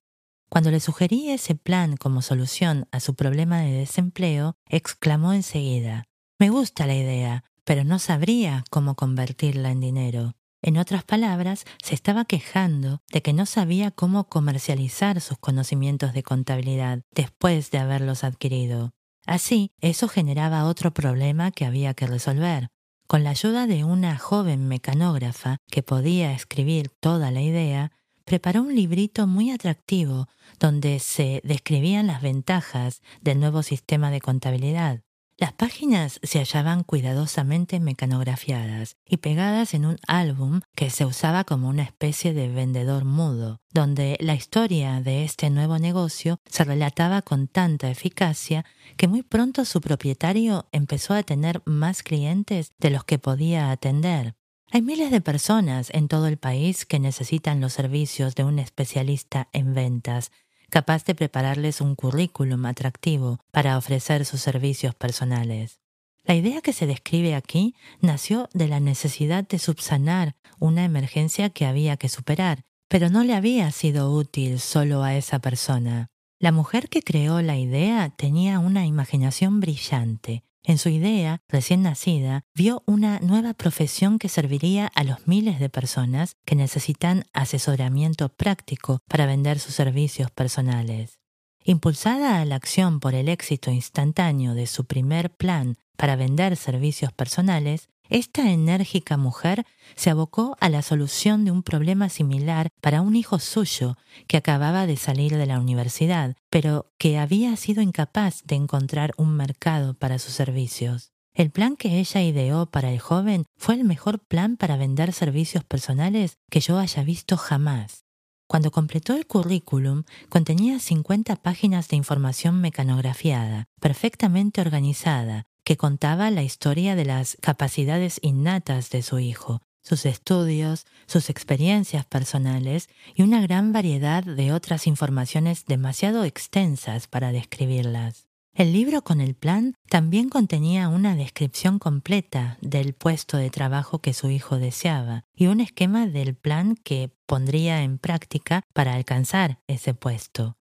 Cuando 0.51 0.69
le 0.69 0.81
sugerí 0.81 1.29
ese 1.29 1.55
plan 1.55 1.95
como 1.95 2.21
solución 2.21 2.85
a 2.91 2.99
su 2.99 3.15
problema 3.15 3.61
de 3.61 3.71
desempleo, 3.71 4.57
exclamó 4.67 5.31
enseguida 5.31 6.03
Me 6.39 6.49
gusta 6.49 6.85
la 6.85 6.93
idea, 6.93 7.45
pero 7.63 7.85
no 7.85 7.99
sabría 7.99 8.65
cómo 8.69 8.95
convertirla 8.95 9.71
en 9.71 9.79
dinero. 9.79 10.33
En 10.61 10.77
otras 10.77 11.05
palabras, 11.05 11.63
se 11.81 11.95
estaba 11.95 12.25
quejando 12.25 12.99
de 13.13 13.21
que 13.21 13.31
no 13.31 13.45
sabía 13.45 13.91
cómo 13.91 14.27
comercializar 14.27 15.21
sus 15.21 15.37
conocimientos 15.37 16.11
de 16.11 16.21
contabilidad 16.21 16.99
después 17.15 17.71
de 17.71 17.77
haberlos 17.77 18.25
adquirido. 18.25 18.91
Así, 19.25 19.71
eso 19.79 20.09
generaba 20.09 20.65
otro 20.65 20.91
problema 20.91 21.51
que 21.51 21.65
había 21.65 21.93
que 21.93 22.07
resolver. 22.07 22.67
Con 23.07 23.23
la 23.23 23.29
ayuda 23.29 23.67
de 23.67 23.85
una 23.85 24.17
joven 24.17 24.67
mecanógrafa 24.67 25.59
que 25.71 25.81
podía 25.81 26.33
escribir 26.33 26.89
toda 26.99 27.31
la 27.31 27.41
idea, 27.41 27.93
preparó 28.31 28.61
un 28.61 28.73
librito 28.73 29.27
muy 29.27 29.51
atractivo 29.51 30.29
donde 30.57 30.99
se 30.99 31.41
describían 31.43 32.07
las 32.07 32.21
ventajas 32.21 33.01
del 33.19 33.41
nuevo 33.41 33.61
sistema 33.61 34.09
de 34.09 34.21
contabilidad. 34.21 35.01
Las 35.37 35.51
páginas 35.51 36.17
se 36.23 36.39
hallaban 36.39 36.85
cuidadosamente 36.85 37.81
mecanografiadas 37.81 38.95
y 39.05 39.17
pegadas 39.17 39.73
en 39.73 39.85
un 39.85 39.97
álbum 40.07 40.61
que 40.75 40.89
se 40.89 41.03
usaba 41.03 41.43
como 41.43 41.67
una 41.67 41.83
especie 41.83 42.33
de 42.33 42.47
vendedor 42.47 43.03
mudo, 43.03 43.59
donde 43.73 44.15
la 44.21 44.33
historia 44.33 45.01
de 45.01 45.25
este 45.25 45.49
nuevo 45.49 45.77
negocio 45.77 46.39
se 46.45 46.63
relataba 46.63 47.21
con 47.21 47.49
tanta 47.49 47.91
eficacia 47.91 48.63
que 48.95 49.09
muy 49.09 49.23
pronto 49.23 49.65
su 49.65 49.81
propietario 49.81 50.69
empezó 50.71 51.15
a 51.15 51.23
tener 51.23 51.61
más 51.65 52.01
clientes 52.01 52.71
de 52.79 52.91
los 52.91 53.03
que 53.03 53.19
podía 53.19 53.71
atender. 53.71 54.35
Hay 54.73 54.81
miles 54.81 55.11
de 55.11 55.19
personas 55.19 55.89
en 55.93 56.07
todo 56.07 56.27
el 56.27 56.37
país 56.37 56.85
que 56.85 56.97
necesitan 56.97 57.59
los 57.59 57.73
servicios 57.73 58.35
de 58.35 58.45
un 58.45 58.57
especialista 58.57 59.49
en 59.51 59.73
ventas, 59.73 60.31
capaz 60.69 61.03
de 61.03 61.13
prepararles 61.13 61.81
un 61.81 61.95
currículum 61.95 62.65
atractivo 62.65 63.39
para 63.51 63.77
ofrecer 63.77 64.25
sus 64.25 64.39
servicios 64.39 64.95
personales. 64.95 65.81
La 66.23 66.35
idea 66.35 66.61
que 66.61 66.71
se 66.71 66.87
describe 66.87 67.35
aquí 67.35 67.75
nació 67.99 68.47
de 68.53 68.69
la 68.69 68.79
necesidad 68.79 69.45
de 69.45 69.59
subsanar 69.59 70.37
una 70.57 70.85
emergencia 70.85 71.49
que 71.49 71.65
había 71.65 71.97
que 71.97 72.07
superar, 72.07 72.63
pero 72.87 73.09
no 73.09 73.25
le 73.25 73.33
había 73.33 73.69
sido 73.71 74.13
útil 74.13 74.61
solo 74.61 75.03
a 75.03 75.17
esa 75.17 75.39
persona. 75.39 76.07
La 76.39 76.53
mujer 76.53 76.87
que 76.87 77.01
creó 77.01 77.41
la 77.41 77.57
idea 77.57 78.09
tenía 78.15 78.59
una 78.59 78.85
imaginación 78.85 79.59
brillante 79.59 80.45
en 80.63 80.77
su 80.77 80.89
idea, 80.89 81.41
recién 81.47 81.81
nacida, 81.81 82.43
vio 82.53 82.83
una 82.85 83.19
nueva 83.19 83.53
profesión 83.53 84.19
que 84.19 84.29
serviría 84.29 84.87
a 84.93 85.03
los 85.03 85.27
miles 85.27 85.59
de 85.59 85.69
personas 85.69 86.35
que 86.45 86.55
necesitan 86.55 87.25
asesoramiento 87.33 88.29
práctico 88.29 88.99
para 89.07 89.25
vender 89.25 89.59
sus 89.59 89.73
servicios 89.73 90.29
personales. 90.29 91.19
Impulsada 91.63 92.41
a 92.41 92.45
la 92.45 92.55
acción 92.55 92.99
por 92.99 93.15
el 93.15 93.29
éxito 93.29 93.71
instantáneo 93.71 94.53
de 94.53 94.67
su 94.67 94.85
primer 94.85 95.31
plan 95.31 95.77
para 95.95 96.15
vender 96.15 96.57
servicios 96.57 97.11
personales, 97.13 97.89
esta 98.11 98.51
enérgica 98.51 99.15
mujer 99.15 99.65
se 99.95 100.09
abocó 100.09 100.57
a 100.59 100.67
la 100.67 100.81
solución 100.81 101.45
de 101.45 101.51
un 101.51 101.63
problema 101.63 102.09
similar 102.09 102.67
para 102.81 103.01
un 103.01 103.15
hijo 103.15 103.39
suyo 103.39 103.97
que 104.27 104.35
acababa 104.35 104.85
de 104.85 104.97
salir 104.97 105.37
de 105.37 105.45
la 105.45 105.61
universidad, 105.61 106.35
pero 106.49 106.91
que 106.97 107.17
había 107.17 107.55
sido 107.55 107.81
incapaz 107.81 108.43
de 108.43 108.55
encontrar 108.55 109.13
un 109.15 109.35
mercado 109.37 109.93
para 109.93 110.19
sus 110.19 110.33
servicios. 110.33 111.13
El 111.33 111.51
plan 111.51 111.77
que 111.77 111.99
ella 111.99 112.21
ideó 112.21 112.65
para 112.65 112.91
el 112.91 112.99
joven 112.99 113.45
fue 113.55 113.75
el 113.75 113.85
mejor 113.85 114.19
plan 114.19 114.57
para 114.57 114.75
vender 114.75 115.13
servicios 115.13 115.63
personales 115.63 116.37
que 116.49 116.59
yo 116.59 116.77
haya 116.79 117.03
visto 117.03 117.37
jamás. 117.37 118.03
Cuando 118.45 118.71
completó 118.71 119.15
el 119.15 119.25
currículum, 119.25 120.03
contenía 120.27 120.79
50 120.79 121.37
páginas 121.37 121.87
de 121.87 121.95
información 121.95 122.59
mecanografiada, 122.59 123.63
perfectamente 123.79 124.59
organizada, 124.59 125.45
que 125.63 125.77
contaba 125.77 126.31
la 126.31 126.43
historia 126.43 126.95
de 126.95 127.05
las 127.05 127.37
capacidades 127.41 128.19
innatas 128.21 128.89
de 128.89 129.01
su 129.01 129.19
hijo, 129.19 129.61
sus 129.83 130.05
estudios, 130.05 130.85
sus 131.07 131.29
experiencias 131.29 132.05
personales 132.05 132.89
y 133.15 133.23
una 133.23 133.41
gran 133.41 133.73
variedad 133.73 134.23
de 134.23 134.53
otras 134.53 134.87
informaciones 134.87 135.65
demasiado 135.65 136.23
extensas 136.23 137.07
para 137.07 137.31
describirlas. 137.31 138.27
El 138.53 138.73
libro 138.73 139.01
con 139.01 139.21
el 139.21 139.33
plan 139.33 139.75
también 139.89 140.27
contenía 140.27 140.89
una 140.89 141.15
descripción 141.15 141.79
completa 141.79 142.57
del 142.61 142.93
puesto 142.93 143.37
de 143.37 143.49
trabajo 143.49 143.99
que 143.99 144.13
su 144.13 144.29
hijo 144.29 144.57
deseaba 144.57 145.23
y 145.33 145.47
un 145.47 145.61
esquema 145.61 146.05
del 146.05 146.35
plan 146.35 146.75
que 146.75 147.15
pondría 147.25 147.81
en 147.81 147.97
práctica 147.97 148.63
para 148.73 148.95
alcanzar 148.95 149.59
ese 149.67 149.93
puesto. 149.93 150.57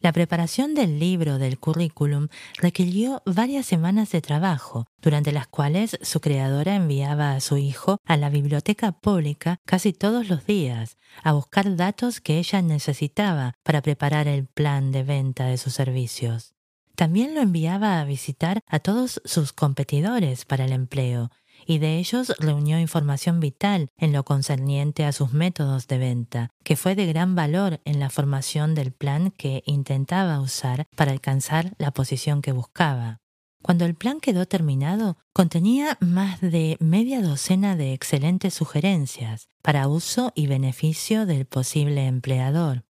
La 0.00 0.12
preparación 0.12 0.74
del 0.76 1.00
libro 1.00 1.38
del 1.38 1.58
currículum 1.58 2.28
requirió 2.56 3.20
varias 3.26 3.66
semanas 3.66 4.12
de 4.12 4.20
trabajo, 4.20 4.86
durante 5.02 5.32
las 5.32 5.48
cuales 5.48 5.98
su 6.02 6.20
creadora 6.20 6.76
enviaba 6.76 7.32
a 7.32 7.40
su 7.40 7.56
hijo 7.56 7.98
a 8.04 8.16
la 8.16 8.30
biblioteca 8.30 8.92
pública 8.92 9.58
casi 9.64 9.92
todos 9.92 10.28
los 10.28 10.46
días 10.46 10.98
a 11.24 11.32
buscar 11.32 11.74
datos 11.74 12.20
que 12.20 12.38
ella 12.38 12.62
necesitaba 12.62 13.54
para 13.64 13.82
preparar 13.82 14.28
el 14.28 14.46
plan 14.46 14.92
de 14.92 15.02
venta 15.02 15.46
de 15.46 15.58
sus 15.58 15.74
servicios. 15.74 16.54
También 16.94 17.34
lo 17.34 17.40
enviaba 17.40 18.00
a 18.00 18.04
visitar 18.04 18.60
a 18.68 18.78
todos 18.78 19.20
sus 19.24 19.52
competidores 19.52 20.44
para 20.44 20.64
el 20.64 20.72
empleo 20.72 21.30
y 21.68 21.78
de 21.78 21.98
ellos 21.98 22.32
reunió 22.38 22.80
información 22.80 23.40
vital 23.40 23.90
en 23.98 24.14
lo 24.14 24.24
concerniente 24.24 25.04
a 25.04 25.12
sus 25.12 25.34
métodos 25.34 25.86
de 25.86 25.98
venta, 25.98 26.48
que 26.64 26.76
fue 26.76 26.94
de 26.94 27.04
gran 27.04 27.34
valor 27.34 27.82
en 27.84 28.00
la 28.00 28.08
formación 28.08 28.74
del 28.74 28.90
plan 28.90 29.30
que 29.30 29.62
intentaba 29.66 30.40
usar 30.40 30.86
para 30.96 31.12
alcanzar 31.12 31.74
la 31.76 31.90
posición 31.90 32.40
que 32.40 32.52
buscaba. 32.52 33.18
Cuando 33.60 33.84
el 33.84 33.94
plan 33.94 34.18
quedó 34.18 34.46
terminado, 34.46 35.18
contenía 35.34 35.98
más 36.00 36.40
de 36.40 36.78
media 36.80 37.20
docena 37.20 37.76
de 37.76 37.92
excelentes 37.92 38.54
sugerencias 38.54 39.48
para 39.60 39.88
uso 39.88 40.32
y 40.34 40.46
beneficio 40.46 41.26
del 41.26 41.44
posible 41.44 42.06
empleador. 42.06 42.86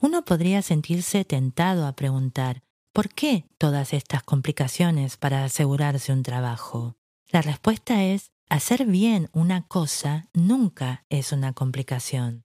Uno 0.00 0.24
podría 0.24 0.62
sentirse 0.62 1.26
tentado 1.26 1.86
a 1.86 1.92
preguntar 1.92 2.62
¿por 2.94 3.10
qué 3.10 3.44
todas 3.58 3.92
estas 3.92 4.22
complicaciones 4.22 5.18
para 5.18 5.44
asegurarse 5.44 6.10
un 6.10 6.22
trabajo? 6.22 6.96
La 7.34 7.42
respuesta 7.42 8.04
es, 8.04 8.30
hacer 8.48 8.86
bien 8.86 9.28
una 9.32 9.66
cosa 9.66 10.28
nunca 10.34 11.04
es 11.08 11.32
una 11.32 11.52
complicación. 11.52 12.44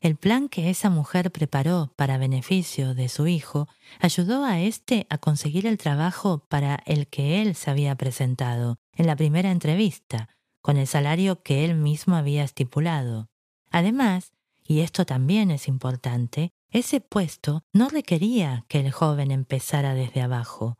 El 0.00 0.16
plan 0.16 0.48
que 0.48 0.70
esa 0.70 0.90
mujer 0.90 1.30
preparó 1.30 1.92
para 1.94 2.18
beneficio 2.18 2.94
de 2.94 3.08
su 3.08 3.28
hijo 3.28 3.68
ayudó 4.00 4.44
a 4.44 4.58
éste 4.58 5.06
a 5.08 5.18
conseguir 5.18 5.68
el 5.68 5.78
trabajo 5.78 6.44
para 6.48 6.82
el 6.84 7.06
que 7.06 7.42
él 7.42 7.54
se 7.54 7.70
había 7.70 7.94
presentado 7.94 8.80
en 8.96 9.06
la 9.06 9.14
primera 9.14 9.52
entrevista, 9.52 10.28
con 10.62 10.78
el 10.78 10.88
salario 10.88 11.44
que 11.44 11.64
él 11.64 11.76
mismo 11.76 12.16
había 12.16 12.42
estipulado. 12.42 13.28
Además, 13.70 14.32
y 14.66 14.80
esto 14.80 15.06
también 15.06 15.52
es 15.52 15.68
importante, 15.68 16.50
ese 16.70 17.00
puesto 17.00 17.62
no 17.72 17.88
requería 17.88 18.64
que 18.66 18.80
el 18.80 18.90
joven 18.90 19.30
empezara 19.30 19.94
desde 19.94 20.22
abajo. 20.22 20.76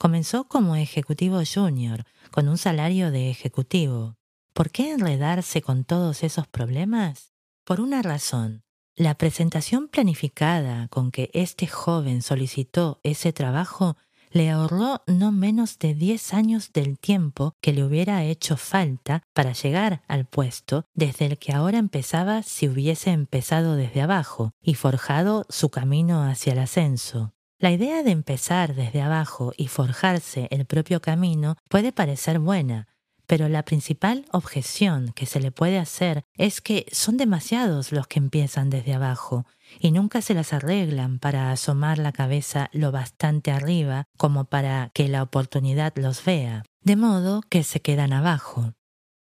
Comenzó 0.00 0.44
como 0.44 0.76
ejecutivo 0.76 1.42
junior, 1.44 2.06
con 2.30 2.48
un 2.48 2.56
salario 2.56 3.10
de 3.10 3.28
ejecutivo. 3.28 4.16
¿Por 4.54 4.70
qué 4.70 4.92
enredarse 4.92 5.60
con 5.60 5.84
todos 5.84 6.22
esos 6.22 6.46
problemas? 6.46 7.34
Por 7.66 7.82
una 7.82 8.00
razón. 8.00 8.62
La 8.96 9.16
presentación 9.16 9.88
planificada 9.88 10.88
con 10.88 11.10
que 11.10 11.28
este 11.34 11.66
joven 11.66 12.22
solicitó 12.22 12.98
ese 13.02 13.34
trabajo 13.34 13.98
le 14.30 14.48
ahorró 14.48 15.02
no 15.06 15.32
menos 15.32 15.78
de 15.78 15.92
10 15.92 16.32
años 16.32 16.72
del 16.72 16.98
tiempo 16.98 17.52
que 17.60 17.74
le 17.74 17.84
hubiera 17.84 18.24
hecho 18.24 18.56
falta 18.56 19.22
para 19.34 19.52
llegar 19.52 20.00
al 20.08 20.24
puesto 20.24 20.86
desde 20.94 21.26
el 21.26 21.36
que 21.36 21.52
ahora 21.52 21.76
empezaba 21.76 22.42
si 22.42 22.70
hubiese 22.70 23.10
empezado 23.10 23.76
desde 23.76 24.00
abajo 24.00 24.52
y 24.62 24.76
forjado 24.76 25.44
su 25.50 25.68
camino 25.68 26.22
hacia 26.22 26.54
el 26.54 26.60
ascenso. 26.60 27.34
La 27.60 27.70
idea 27.70 28.02
de 28.02 28.10
empezar 28.10 28.74
desde 28.74 29.02
abajo 29.02 29.52
y 29.54 29.66
forjarse 29.68 30.48
el 30.50 30.64
propio 30.64 31.02
camino 31.02 31.56
puede 31.68 31.92
parecer 31.92 32.38
buena, 32.38 32.88
pero 33.26 33.50
la 33.50 33.66
principal 33.66 34.24
objeción 34.32 35.12
que 35.14 35.26
se 35.26 35.40
le 35.40 35.52
puede 35.52 35.78
hacer 35.78 36.24
es 36.38 36.62
que 36.62 36.86
son 36.90 37.18
demasiados 37.18 37.92
los 37.92 38.06
que 38.06 38.18
empiezan 38.18 38.70
desde 38.70 38.94
abajo 38.94 39.44
y 39.78 39.90
nunca 39.90 40.22
se 40.22 40.32
las 40.32 40.54
arreglan 40.54 41.18
para 41.18 41.52
asomar 41.52 41.98
la 41.98 42.12
cabeza 42.12 42.70
lo 42.72 42.92
bastante 42.92 43.50
arriba 43.50 44.06
como 44.16 44.46
para 44.46 44.90
que 44.94 45.08
la 45.08 45.22
oportunidad 45.22 45.92
los 45.96 46.24
vea, 46.24 46.64
de 46.80 46.96
modo 46.96 47.42
que 47.42 47.62
se 47.62 47.82
quedan 47.82 48.14
abajo. 48.14 48.72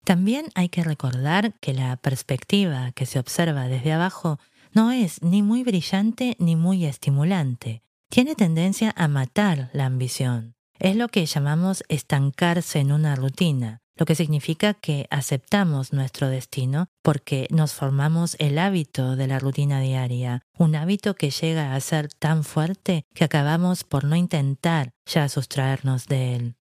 También 0.05 0.47
hay 0.55 0.69
que 0.69 0.85
recordar 0.85 1.55
que 1.59 1.75
la 1.75 1.97
perspectiva 1.97 2.93
que 2.93 3.05
se 3.05 3.19
observa 3.19 3.67
desde 3.67 3.93
abajo 3.93 4.39
no 4.73 4.93
es 4.93 5.25
ni 5.25 5.43
muy 5.43 5.65
brillante 5.65 6.37
ni 6.39 6.55
muy 6.55 6.85
estimulante. 6.85 7.83
Tiene 8.11 8.35
tendencia 8.35 8.93
a 8.97 9.07
matar 9.07 9.71
la 9.73 9.85
ambición. 9.85 10.55
Es 10.79 10.97
lo 10.97 11.09
que 11.09 11.27
llamamos 11.27 11.85
estancarse 11.89 12.79
en 12.79 12.93
una 12.93 13.15
rutina, 13.17 13.81
lo 13.97 14.07
que 14.07 14.15
significa 14.15 14.75
que 14.75 15.07
aceptamos 15.11 15.93
nuestro 15.93 16.29
destino 16.29 16.87
porque 17.03 17.49
nos 17.51 17.75
formamos 17.75 18.37
el 18.39 18.59
hábito 18.59 19.15
de 19.17 19.27
la 19.27 19.39
rutina 19.39 19.81
diaria, 19.81 20.43
un 20.57 20.75
hábito 20.75 21.17
que 21.17 21.31
llega 21.31 21.75
a 21.75 21.81
ser 21.81 22.09
tan 22.09 22.45
fuerte 22.45 23.05
que 23.15 23.25
acabamos 23.25 23.85
por 23.85 24.05
no 24.05 24.17
intentar 24.17 24.91
ya 25.05 25.29
sustraernos 25.29 26.07
de 26.07 26.37
él. 26.37 26.55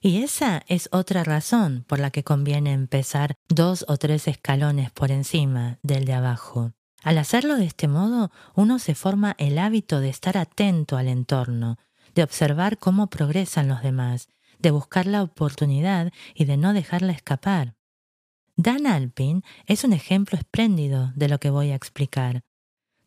Y 0.00 0.22
esa 0.22 0.62
es 0.66 0.88
otra 0.90 1.22
razón 1.22 1.84
por 1.86 2.00
la 2.00 2.10
que 2.10 2.24
conviene 2.24 2.72
empezar 2.72 3.36
dos 3.48 3.84
o 3.88 3.96
tres 3.96 4.26
escalones 4.26 4.90
por 4.90 5.12
encima 5.12 5.78
del 5.82 6.04
de 6.04 6.14
abajo. 6.14 6.72
Al 7.02 7.18
hacerlo 7.18 7.56
de 7.56 7.64
este 7.64 7.88
modo, 7.88 8.30
uno 8.54 8.78
se 8.78 8.94
forma 8.94 9.34
el 9.38 9.58
hábito 9.58 10.00
de 10.00 10.08
estar 10.08 10.36
atento 10.36 10.96
al 10.96 11.08
entorno, 11.08 11.78
de 12.14 12.22
observar 12.22 12.78
cómo 12.78 13.08
progresan 13.08 13.68
los 13.68 13.82
demás 13.82 14.28
de 14.62 14.70
buscar 14.70 15.06
la 15.06 15.22
oportunidad 15.22 16.12
y 16.34 16.46
de 16.46 16.56
no 16.56 16.72
dejarla 16.72 17.12
escapar. 17.12 17.74
Dan 18.56 18.86
Alpin 18.86 19.42
es 19.66 19.84
un 19.84 19.92
ejemplo 19.92 20.38
espléndido 20.38 21.12
de 21.16 21.28
lo 21.28 21.38
que 21.38 21.50
voy 21.50 21.70
a 21.70 21.74
explicar. 21.74 22.42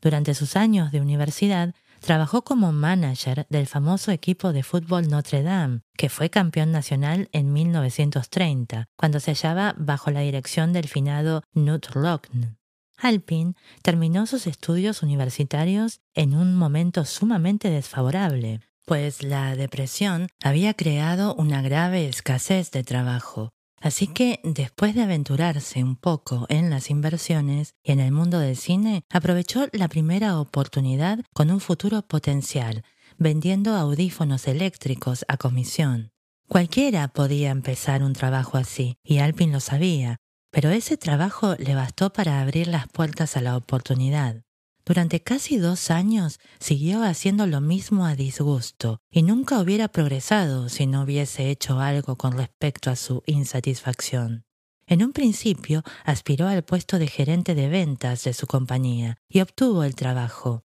Durante 0.02 0.34
sus 0.34 0.56
años 0.56 0.92
de 0.92 1.02
universidad, 1.02 1.74
trabajó 2.02 2.44
como 2.44 2.72
manager 2.72 3.48
del 3.50 3.66
famoso 3.66 4.12
equipo 4.12 4.54
de 4.54 4.64
fútbol 4.64 5.08
Notre 5.08 5.42
Dame, 5.42 5.82
que 5.98 6.10
fue 6.10 6.30
campeón 6.30 6.72
nacional 6.72 7.30
en 7.32 7.54
1930, 7.54 8.88
cuando 8.98 9.20
se 9.20 9.32
hallaba 9.32 9.74
bajo 9.78 10.12
la 10.12 10.20
dirección 10.20 10.74
del 10.74 10.88
finado 10.88 11.42
Knut 11.54 11.88
Rockne. 11.88 12.58
Alpin 12.98 13.56
terminó 13.82 14.26
sus 14.26 14.48
estudios 14.48 15.04
universitarios 15.04 16.02
en 16.14 16.36
un 16.36 16.56
momento 16.56 17.06
sumamente 17.06 17.70
desfavorable, 17.70 18.62
pues 18.86 19.24
la 19.24 19.56
depresión 19.56 20.28
había 20.44 20.74
creado 20.74 21.36
una 21.36 21.62
grave 21.62 22.08
escasez 22.08 22.72
de 22.72 22.84
trabajo. 22.84 23.52
Así 23.82 24.08
que, 24.08 24.40
después 24.44 24.96
de 24.96 25.04
aventurarse 25.04 25.84
un 25.84 25.96
poco 25.96 26.46
en 26.50 26.70
las 26.70 26.90
inversiones 26.90 27.76
y 27.84 27.92
en 27.92 28.00
el 28.00 28.12
mundo 28.12 28.40
del 28.40 28.56
cine, 28.56 29.04
aprovechó 29.12 29.68
la 29.74 29.88
primera 29.88 30.40
oportunidad 30.40 31.20
con 31.34 31.52
un 31.52 31.60
futuro 31.60 32.02
potencial, 32.02 32.84
vendiendo 33.18 33.76
audífonos 33.76 34.48
eléctricos 34.48 35.26
a 35.28 35.38
comisión. 35.38 36.12
Cualquiera 36.48 37.08
podía 37.10 37.52
empezar 37.52 38.04
un 38.04 38.14
trabajo 38.14 38.58
así, 38.58 38.98
y 39.04 39.18
Alpin 39.18 39.52
lo 39.52 39.60
sabía, 39.60 40.18
pero 40.56 40.70
ese 40.70 40.96
trabajo 40.96 41.56
le 41.60 41.76
bastó 41.76 42.14
para 42.14 42.40
abrir 42.40 42.68
las 42.70 42.88
puertas 42.88 43.36
a 43.36 43.42
la 43.42 43.58
oportunidad. 43.58 44.42
Durante 44.86 45.20
casi 45.20 45.58
dos 45.58 45.92
años 45.92 46.40
siguió 46.62 47.04
haciendo 47.04 47.46
lo 47.46 47.60
mismo 47.60 48.06
a 48.06 48.16
disgusto 48.16 49.02
y 49.12 49.24
nunca 49.24 49.60
hubiera 49.60 49.90
progresado 49.90 50.70
si 50.70 50.88
no 50.88 51.02
hubiese 51.02 51.50
hecho 51.50 51.82
algo 51.82 52.16
con 52.16 52.38
respecto 52.38 52.90
a 52.90 52.96
su 52.96 53.22
insatisfacción. 53.26 54.46
En 54.88 55.04
un 55.04 55.12
principio 55.12 55.84
aspiró 56.06 56.48
al 56.48 56.64
puesto 56.64 57.00
de 57.00 57.08
gerente 57.08 57.54
de 57.54 57.68
ventas 57.68 58.24
de 58.24 58.32
su 58.32 58.48
compañía 58.48 59.18
y 59.28 59.42
obtuvo 59.42 59.84
el 59.84 59.96
trabajo. 59.96 60.64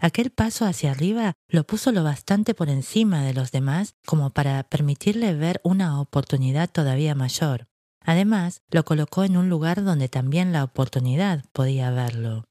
Aquel 0.00 0.30
paso 0.30 0.64
hacia 0.64 0.90
arriba 0.90 1.34
lo 1.46 1.62
puso 1.62 1.92
lo 1.92 2.02
bastante 2.02 2.54
por 2.54 2.68
encima 2.68 3.22
de 3.22 3.34
los 3.34 3.52
demás 3.52 3.94
como 4.04 4.30
para 4.30 4.64
permitirle 4.64 5.32
ver 5.34 5.60
una 5.62 6.00
oportunidad 6.00 6.68
todavía 6.68 7.14
mayor. 7.14 7.68
Además, 8.04 8.62
lo 8.70 8.84
colocó 8.84 9.24
en 9.24 9.36
un 9.36 9.48
lugar 9.48 9.84
donde 9.84 10.08
también 10.08 10.52
la 10.52 10.64
oportunidad 10.64 11.44
podía 11.52 11.90
verlo 11.90 12.44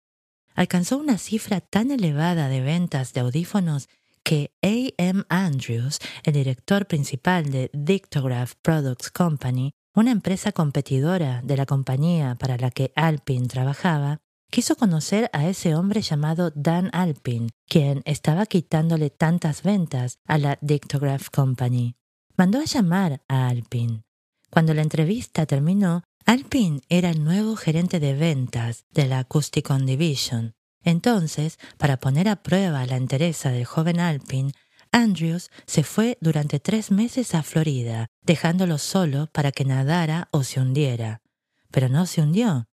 alcanzó 0.55 0.97
una 0.97 1.17
cifra 1.17 1.61
tan 1.61 1.91
elevada 1.91 2.47
de 2.47 2.61
ventas 2.61 3.13
de 3.13 3.21
audífonos 3.21 3.89
que 4.23 4.51
A.M. 4.61 5.23
Andrews, 5.29 5.99
el 6.23 6.33
director 6.33 6.85
principal 6.85 7.51
de 7.51 7.71
Dictograph 7.73 8.53
Products 8.61 9.09
Company, 9.09 9.71
una 9.95 10.11
empresa 10.11 10.51
competidora 10.51 11.41
de 11.43 11.57
la 11.57 11.65
compañía 11.65 12.35
para 12.35 12.57
la 12.57 12.69
que 12.69 12.93
Alpin 12.95 13.47
trabajaba, 13.47 14.19
quiso 14.51 14.75
conocer 14.75 15.29
a 15.33 15.47
ese 15.47 15.75
hombre 15.75 16.01
llamado 16.01 16.51
Dan 16.51 16.89
Alpin, 16.93 17.49
quien 17.67 18.01
estaba 18.05 18.45
quitándole 18.45 19.09
tantas 19.09 19.63
ventas 19.63 20.19
a 20.27 20.37
la 20.37 20.59
Dictograph 20.61 21.29
Company. 21.29 21.95
Mandó 22.37 22.59
a 22.59 22.65
llamar 22.65 23.23
a 23.27 23.47
Alpin. 23.47 24.03
Cuando 24.51 24.73
la 24.73 24.81
entrevista 24.81 25.45
terminó, 25.45 26.03
Alpin 26.25 26.81
era 26.89 27.09
el 27.09 27.23
nuevo 27.23 27.55
gerente 27.55 27.99
de 27.99 28.13
ventas 28.13 28.85
de 28.91 29.07
la 29.07 29.19
Acousticon 29.19 29.85
Division. 29.85 30.53
Entonces, 30.83 31.57
para 31.77 31.97
poner 31.97 32.27
a 32.27 32.43
prueba 32.43 32.85
la 32.85 32.97
entereza 32.97 33.49
del 33.49 33.65
joven 33.65 33.99
Alpin, 33.99 34.51
Andrews 34.91 35.49
se 35.65 35.83
fue 35.83 36.17
durante 36.19 36.59
tres 36.59 36.91
meses 36.91 37.33
a 37.33 37.43
Florida, 37.43 38.07
dejándolo 38.23 38.77
solo 38.77 39.29
para 39.31 39.53
que 39.53 39.63
nadara 39.63 40.27
o 40.31 40.43
se 40.43 40.59
hundiera. 40.59 41.21
Pero 41.71 41.87
no 41.87 42.05
se 42.05 42.21
hundió. 42.21 42.65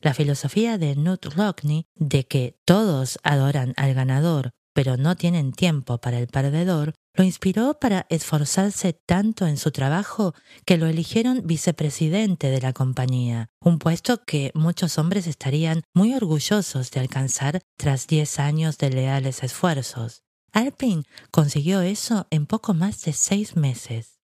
La 0.00 0.14
filosofía 0.14 0.76
de 0.76 0.94
Knut 0.94 1.26
Rockney 1.26 1.86
de 1.94 2.26
que 2.26 2.58
todos 2.64 3.20
adoran 3.22 3.74
al 3.76 3.94
ganador, 3.94 4.50
pero 4.74 4.96
no 4.96 5.14
tienen 5.16 5.52
tiempo 5.52 5.98
para 5.98 6.18
el 6.18 6.26
perdedor, 6.26 6.94
lo 7.14 7.24
inspiró 7.24 7.78
para 7.78 8.06
esforzarse 8.08 8.92
tanto 8.92 9.46
en 9.46 9.56
su 9.56 9.70
trabajo 9.70 10.34
que 10.64 10.78
lo 10.78 10.86
eligieron 10.86 11.46
vicepresidente 11.46 12.48
de 12.48 12.60
la 12.60 12.72
compañía, 12.72 13.48
un 13.60 13.78
puesto 13.78 14.22
que 14.24 14.50
muchos 14.54 14.98
hombres 14.98 15.26
estarían 15.26 15.82
muy 15.94 16.14
orgullosos 16.14 16.90
de 16.90 17.00
alcanzar 17.00 17.60
tras 17.76 18.06
diez 18.06 18.38
años 18.38 18.78
de 18.78 18.90
leales 18.90 19.42
esfuerzos. 19.42 20.22
Alpin 20.52 21.04
consiguió 21.30 21.80
eso 21.80 22.26
en 22.30 22.46
poco 22.46 22.74
más 22.74 23.02
de 23.02 23.12
seis 23.12 23.56
meses. 23.56 24.18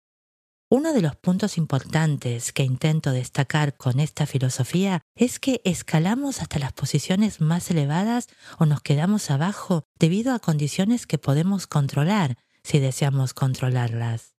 Uno 0.70 0.92
de 0.92 1.00
los 1.00 1.16
puntos 1.16 1.56
importantes 1.56 2.52
que 2.52 2.62
intento 2.62 3.10
destacar 3.12 3.78
con 3.78 4.00
esta 4.00 4.26
filosofía 4.26 5.00
es 5.14 5.38
que 5.38 5.62
escalamos 5.64 6.42
hasta 6.42 6.58
las 6.58 6.74
posiciones 6.74 7.40
más 7.40 7.70
elevadas 7.70 8.28
o 8.58 8.66
nos 8.66 8.82
quedamos 8.82 9.30
abajo 9.30 9.84
debido 9.98 10.34
a 10.34 10.40
condiciones 10.40 11.06
que 11.06 11.16
podemos 11.16 11.66
controlar, 11.66 12.36
si 12.68 12.80
deseamos 12.80 13.32
controlarlas. 13.32 14.34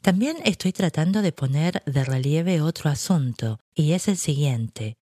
También 0.00 0.36
estoy 0.44 0.72
tratando 0.72 1.22
de 1.22 1.32
poner 1.32 1.82
de 1.86 2.04
relieve 2.04 2.60
otro 2.60 2.88
asunto, 2.88 3.58
y 3.74 3.92
es 3.94 4.06
el 4.06 4.16
siguiente. 4.16 4.96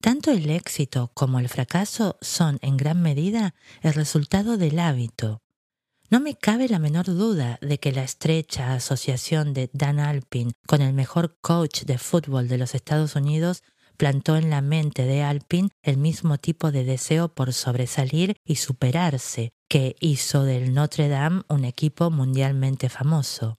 Tanto 0.00 0.32
el 0.32 0.50
éxito 0.50 1.12
como 1.14 1.38
el 1.38 1.48
fracaso 1.48 2.18
son 2.20 2.58
en 2.62 2.76
gran 2.76 3.00
medida 3.00 3.54
el 3.80 3.94
resultado 3.94 4.56
del 4.56 4.80
hábito. 4.80 5.38
No 6.10 6.18
me 6.18 6.34
cabe 6.34 6.68
la 6.68 6.80
menor 6.80 7.06
duda 7.06 7.58
de 7.60 7.78
que 7.78 7.92
la 7.92 8.02
estrecha 8.02 8.74
asociación 8.74 9.54
de 9.54 9.70
Dan 9.72 10.00
Alpin 10.00 10.50
con 10.66 10.82
el 10.82 10.94
mejor 10.94 11.38
coach 11.40 11.82
de 11.82 11.98
fútbol 11.98 12.48
de 12.48 12.58
los 12.58 12.74
Estados 12.74 13.14
Unidos 13.14 13.62
plantó 13.96 14.36
en 14.36 14.50
la 14.50 14.60
mente 14.60 15.04
de 15.04 15.22
Alpin 15.22 15.70
el 15.82 15.96
mismo 15.96 16.38
tipo 16.38 16.70
de 16.70 16.84
deseo 16.84 17.28
por 17.28 17.52
sobresalir 17.52 18.36
y 18.44 18.56
superarse 18.56 19.52
que 19.68 19.96
hizo 20.00 20.44
del 20.44 20.74
Notre 20.74 21.08
Dame 21.08 21.42
un 21.48 21.64
equipo 21.64 22.10
mundialmente 22.10 22.88
famoso. 22.88 23.58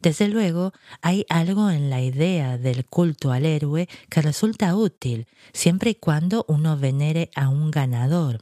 Desde 0.00 0.28
luego, 0.28 0.72
hay 1.02 1.26
algo 1.28 1.70
en 1.70 1.90
la 1.90 2.00
idea 2.00 2.56
del 2.56 2.86
culto 2.86 3.32
al 3.32 3.44
héroe 3.44 3.86
que 4.08 4.22
resulta 4.22 4.74
útil, 4.74 5.26
siempre 5.52 5.90
y 5.90 5.94
cuando 5.94 6.46
uno 6.48 6.78
venere 6.78 7.30
a 7.34 7.50
un 7.50 7.70
ganador. 7.70 8.40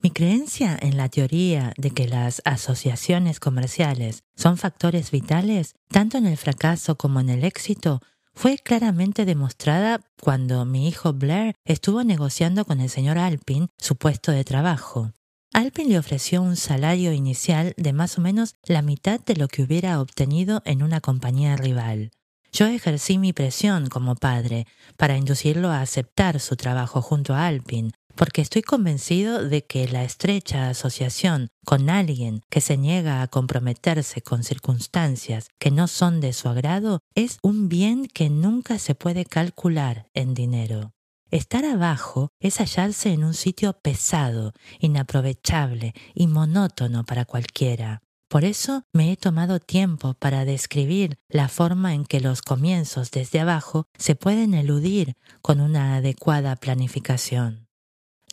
Mi 0.00 0.12
creencia 0.12 0.78
en 0.80 0.96
la 0.96 1.08
teoría 1.08 1.72
de 1.76 1.90
que 1.90 2.06
las 2.06 2.40
asociaciones 2.44 3.40
comerciales 3.40 4.22
son 4.36 4.56
factores 4.56 5.10
vitales, 5.10 5.74
tanto 5.88 6.16
en 6.18 6.26
el 6.26 6.36
fracaso 6.36 6.96
como 6.96 7.18
en 7.18 7.30
el 7.30 7.42
éxito, 7.42 8.00
fue 8.38 8.56
claramente 8.56 9.24
demostrada 9.24 10.00
cuando 10.22 10.64
mi 10.64 10.86
hijo 10.86 11.12
Blair 11.12 11.56
estuvo 11.64 12.04
negociando 12.04 12.64
con 12.64 12.80
el 12.80 12.88
señor 12.88 13.18
Alpin 13.18 13.66
su 13.78 13.96
puesto 13.96 14.30
de 14.30 14.44
trabajo. 14.44 15.10
Alpin 15.52 15.88
le 15.88 15.98
ofreció 15.98 16.40
un 16.40 16.54
salario 16.54 17.12
inicial 17.12 17.74
de 17.76 17.92
más 17.92 18.16
o 18.16 18.20
menos 18.20 18.54
la 18.64 18.80
mitad 18.80 19.18
de 19.18 19.34
lo 19.34 19.48
que 19.48 19.62
hubiera 19.62 20.00
obtenido 20.00 20.62
en 20.64 20.84
una 20.84 21.00
compañía 21.00 21.56
rival. 21.56 22.12
Yo 22.52 22.66
ejercí 22.68 23.18
mi 23.18 23.32
presión 23.32 23.88
como 23.88 24.14
padre 24.14 24.68
para 24.96 25.16
inducirlo 25.16 25.70
a 25.70 25.80
aceptar 25.80 26.38
su 26.38 26.54
trabajo 26.54 27.02
junto 27.02 27.34
a 27.34 27.48
Alpin, 27.48 27.90
porque 28.18 28.42
estoy 28.42 28.62
convencido 28.62 29.48
de 29.48 29.64
que 29.64 29.86
la 29.86 30.02
estrecha 30.02 30.68
asociación 30.68 31.50
con 31.64 31.88
alguien 31.88 32.42
que 32.50 32.60
se 32.60 32.76
niega 32.76 33.22
a 33.22 33.28
comprometerse 33.28 34.22
con 34.22 34.42
circunstancias 34.42 35.50
que 35.60 35.70
no 35.70 35.86
son 35.86 36.20
de 36.20 36.32
su 36.32 36.48
agrado 36.48 36.98
es 37.14 37.38
un 37.42 37.68
bien 37.68 38.08
que 38.08 38.28
nunca 38.28 38.80
se 38.80 38.96
puede 38.96 39.24
calcular 39.24 40.08
en 40.14 40.34
dinero. 40.34 40.90
Estar 41.30 41.64
abajo 41.64 42.30
es 42.40 42.58
hallarse 42.58 43.12
en 43.12 43.22
un 43.22 43.34
sitio 43.34 43.74
pesado, 43.74 44.52
inaprovechable 44.80 45.94
y 46.12 46.26
monótono 46.26 47.04
para 47.04 47.24
cualquiera. 47.24 48.02
Por 48.28 48.44
eso 48.44 48.82
me 48.92 49.12
he 49.12 49.16
tomado 49.16 49.60
tiempo 49.60 50.14
para 50.14 50.44
describir 50.44 51.18
la 51.28 51.48
forma 51.48 51.94
en 51.94 52.04
que 52.04 52.18
los 52.18 52.42
comienzos 52.42 53.12
desde 53.12 53.38
abajo 53.38 53.86
se 53.96 54.16
pueden 54.16 54.54
eludir 54.54 55.14
con 55.40 55.60
una 55.60 55.94
adecuada 55.94 56.56
planificación. 56.56 57.67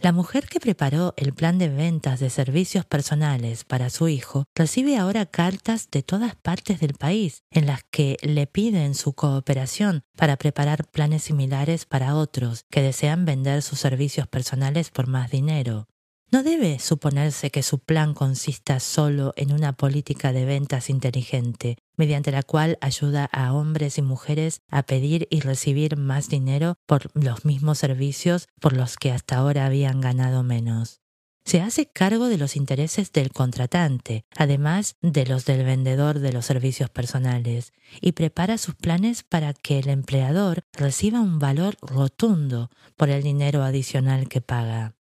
La 0.01 0.11
mujer 0.11 0.47
que 0.47 0.59
preparó 0.59 1.13
el 1.17 1.33
plan 1.33 1.57
de 1.57 1.69
ventas 1.69 2.19
de 2.19 2.29
servicios 2.29 2.85
personales 2.85 3.63
para 3.63 3.89
su 3.89 4.07
hijo 4.07 4.45
recibe 4.53 4.97
ahora 4.97 5.25
cartas 5.25 5.89
de 5.89 6.03
todas 6.03 6.35
partes 6.35 6.79
del 6.79 6.93
país 6.93 7.43
en 7.49 7.65
las 7.65 7.83
que 7.83 8.17
le 8.21 8.45
piden 8.45 8.93
su 8.93 9.13
cooperación 9.13 10.03
para 10.15 10.35
preparar 10.35 10.85
planes 10.85 11.23
similares 11.23 11.85
para 11.85 12.15
otros 12.15 12.65
que 12.69 12.81
desean 12.81 13.25
vender 13.25 13.61
sus 13.61 13.79
servicios 13.79 14.27
personales 14.27 14.91
por 14.91 15.07
más 15.07 15.31
dinero. 15.31 15.87
No 16.35 16.43
debe 16.43 16.79
suponerse 16.79 17.49
que 17.49 17.63
su 17.63 17.79
plan 17.79 18.13
consista 18.13 18.81
solo 18.81 19.31
en 19.37 19.53
una 19.53 19.71
política 19.71 20.33
de 20.33 20.43
ventas 20.43 20.89
inteligente, 20.89 21.77
mediante 21.95 22.29
la 22.29 22.43
cual 22.43 22.77
ayuda 22.81 23.23
a 23.31 23.53
hombres 23.53 23.97
y 23.97 24.01
mujeres 24.01 24.59
a 24.69 24.83
pedir 24.83 25.29
y 25.31 25.39
recibir 25.39 25.95
más 25.95 26.27
dinero 26.27 26.75
por 26.87 27.09
los 27.13 27.45
mismos 27.45 27.77
servicios 27.77 28.49
por 28.59 28.73
los 28.73 28.97
que 28.97 29.13
hasta 29.13 29.37
ahora 29.37 29.65
habían 29.65 30.01
ganado 30.01 30.43
menos. 30.43 30.99
Se 31.45 31.61
hace 31.61 31.85
cargo 31.85 32.27
de 32.27 32.37
los 32.37 32.57
intereses 32.57 33.13
del 33.13 33.31
contratante, 33.31 34.25
además 34.35 34.97
de 35.01 35.25
los 35.25 35.45
del 35.45 35.63
vendedor 35.63 36.19
de 36.19 36.33
los 36.33 36.45
servicios 36.45 36.89
personales, 36.89 37.71
y 38.01 38.11
prepara 38.11 38.57
sus 38.57 38.75
planes 38.75 39.23
para 39.23 39.53
que 39.53 39.79
el 39.79 39.87
empleador 39.87 40.65
reciba 40.73 41.21
un 41.21 41.39
valor 41.39 41.77
rotundo 41.79 42.71
por 42.97 43.09
el 43.09 43.23
dinero 43.23 43.63
adicional 43.63 44.27
que 44.27 44.41
paga. 44.41 44.95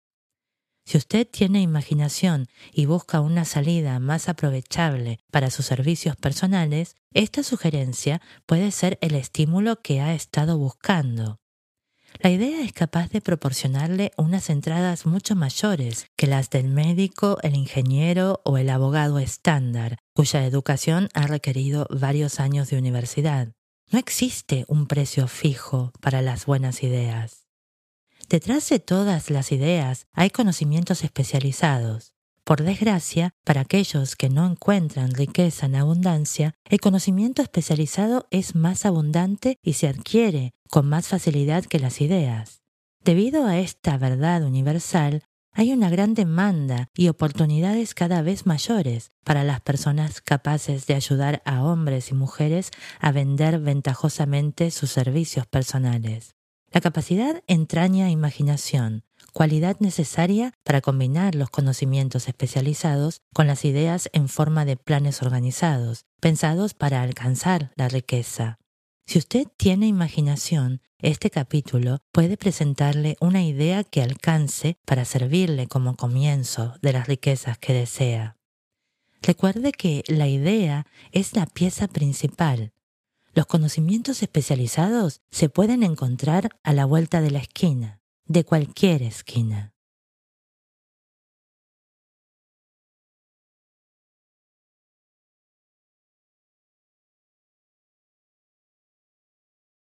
Si 0.90 0.98
usted 0.98 1.24
tiene 1.24 1.61
imaginación 1.61 2.48
y 2.72 2.87
busca 2.87 3.20
una 3.20 3.44
salida 3.44 4.00
más 4.00 4.29
aprovechable 4.29 5.20
para 5.31 5.53
sus 5.53 5.66
servicios 5.66 6.16
personales, 6.16 6.96
esta 7.14 7.44
sugerencia 7.44 8.20
puede 8.44 8.72
ser 8.72 8.98
el 9.00 9.14
estímulo 9.14 9.83
que 9.83 10.00
ha 10.00 10.14
estado 10.14 10.59
buscando. 10.59 11.38
La 12.18 12.31
idea 12.31 12.64
es 12.64 12.72
capaz 12.72 13.09
de 13.11 13.20
proporcionarle 13.20 14.11
unas 14.16 14.50
entradas 14.50 15.07
mucho 15.07 15.37
mayores 15.37 16.07
que 16.16 16.26
las 16.26 16.50
del 16.50 16.66
médico, 16.66 17.38
el 17.44 17.55
ingeniero 17.55 18.40
o 18.44 18.59
el 18.59 18.68
abogado 18.68 19.20
estándar, 19.20 19.96
cuya 20.12 20.44
educación 20.44 21.09
ha 21.14 21.29
requerido 21.29 21.87
varios 21.88 22.40
años 22.40 22.68
de 22.68 22.79
universidad. 22.79 23.53
No 23.92 24.00
existe 24.00 24.64
un 24.66 24.88
precio 24.88 25.29
fijo 25.29 25.92
para 26.00 26.20
las 26.20 26.46
buenas 26.46 26.83
ideas. 26.83 27.39
Detrás 28.31 28.69
de 28.69 28.79
todas 28.79 29.29
las 29.29 29.51
ideas 29.51 30.07
hay 30.12 30.31
conocimientos 30.31 31.03
especializados. 31.03 32.12
Por 32.45 32.62
desgracia, 32.62 33.31
para 33.45 33.62
aquellos 33.62 34.14
que 34.14 34.29
no 34.29 34.47
encuentran 34.47 35.14
riqueza 35.14 35.66
en 35.66 35.75
abundancia, 35.75 36.55
el 36.64 36.79
conocimiento 36.79 37.43
especializado 37.43 38.29
es 38.31 38.55
más 38.55 38.87
abundante 38.87 39.57
y 39.64 39.73
se 39.73 39.88
adquiere 39.88 40.53
con 40.71 40.88
más 40.88 41.09
facilidad 41.09 41.64
que 41.64 41.81
las 41.81 42.01
ideas. 42.01 42.61
Debido 43.05 43.47
a 43.47 43.59
esta 43.59 43.99
verdad 43.99 44.45
universal, 44.45 45.25
hay 45.53 45.73
una 45.73 45.90
gran 45.90 46.14
demanda 46.14 46.87
y 46.95 47.09
oportunidades 47.09 47.95
cada 47.95 48.23
vez 48.23 48.47
mayores 48.47 49.11
para 49.25 49.43
las 49.43 49.61
personas 49.61 50.21
capaces 50.21 50.87
de 50.87 50.95
ayudar 50.95 51.43
a 51.45 51.64
hombres 51.64 52.12
y 52.12 52.14
mujeres 52.14 52.71
a 53.01 53.11
vender 53.11 53.59
ventajosamente 53.59 54.71
sus 54.71 54.93
servicios 54.93 55.49
personales. 55.49 56.37
La 56.72 56.80
capacidad 56.80 57.42
entraña 57.48 58.11
imaginación, 58.11 59.02
cualidad 59.33 59.76
necesaria 59.80 60.52
para 60.62 60.80
combinar 60.80 61.35
los 61.35 61.50
conocimientos 61.50 62.28
especializados 62.28 63.22
con 63.35 63.48
las 63.48 63.64
ideas 63.64 64.09
en 64.12 64.28
forma 64.28 64.64
de 64.64 64.76
planes 64.76 65.20
organizados, 65.20 66.04
pensados 66.20 66.74
para 66.74 67.02
alcanzar 67.02 67.72
la 67.74 67.88
riqueza. 67.88 68.59
Si 69.04 69.18
usted 69.18 69.48
tiene 69.56 69.88
imaginación, 69.88 70.80
este 71.00 71.28
capítulo 71.30 71.98
puede 72.12 72.37
presentarle 72.37 73.16
una 73.20 73.42
idea 73.42 73.83
que 73.83 74.02
alcance 74.02 74.76
para 74.85 75.04
servirle 75.04 75.66
como 75.66 75.96
comienzo 75.96 76.74
de 76.83 76.92
las 76.92 77.09
riquezas 77.09 77.59
que 77.59 77.72
desea. 77.72 78.37
Recuerde 79.22 79.72
que 79.72 80.04
la 80.06 80.28
idea 80.28 80.87
es 81.11 81.35
la 81.35 81.46
pieza 81.46 81.88
principal, 81.88 82.72
los 83.35 83.47
conocimientos 83.47 84.23
especializados 84.23 85.21
se 85.31 85.49
pueden 85.49 85.83
encontrar 85.83 86.51
a 86.62 86.73
la 86.73 86.85
vuelta 86.85 87.21
de 87.21 87.31
la 87.31 87.38
esquina, 87.38 88.01
de 88.27 88.45
cualquier 88.45 89.03
esquina. 89.03 89.75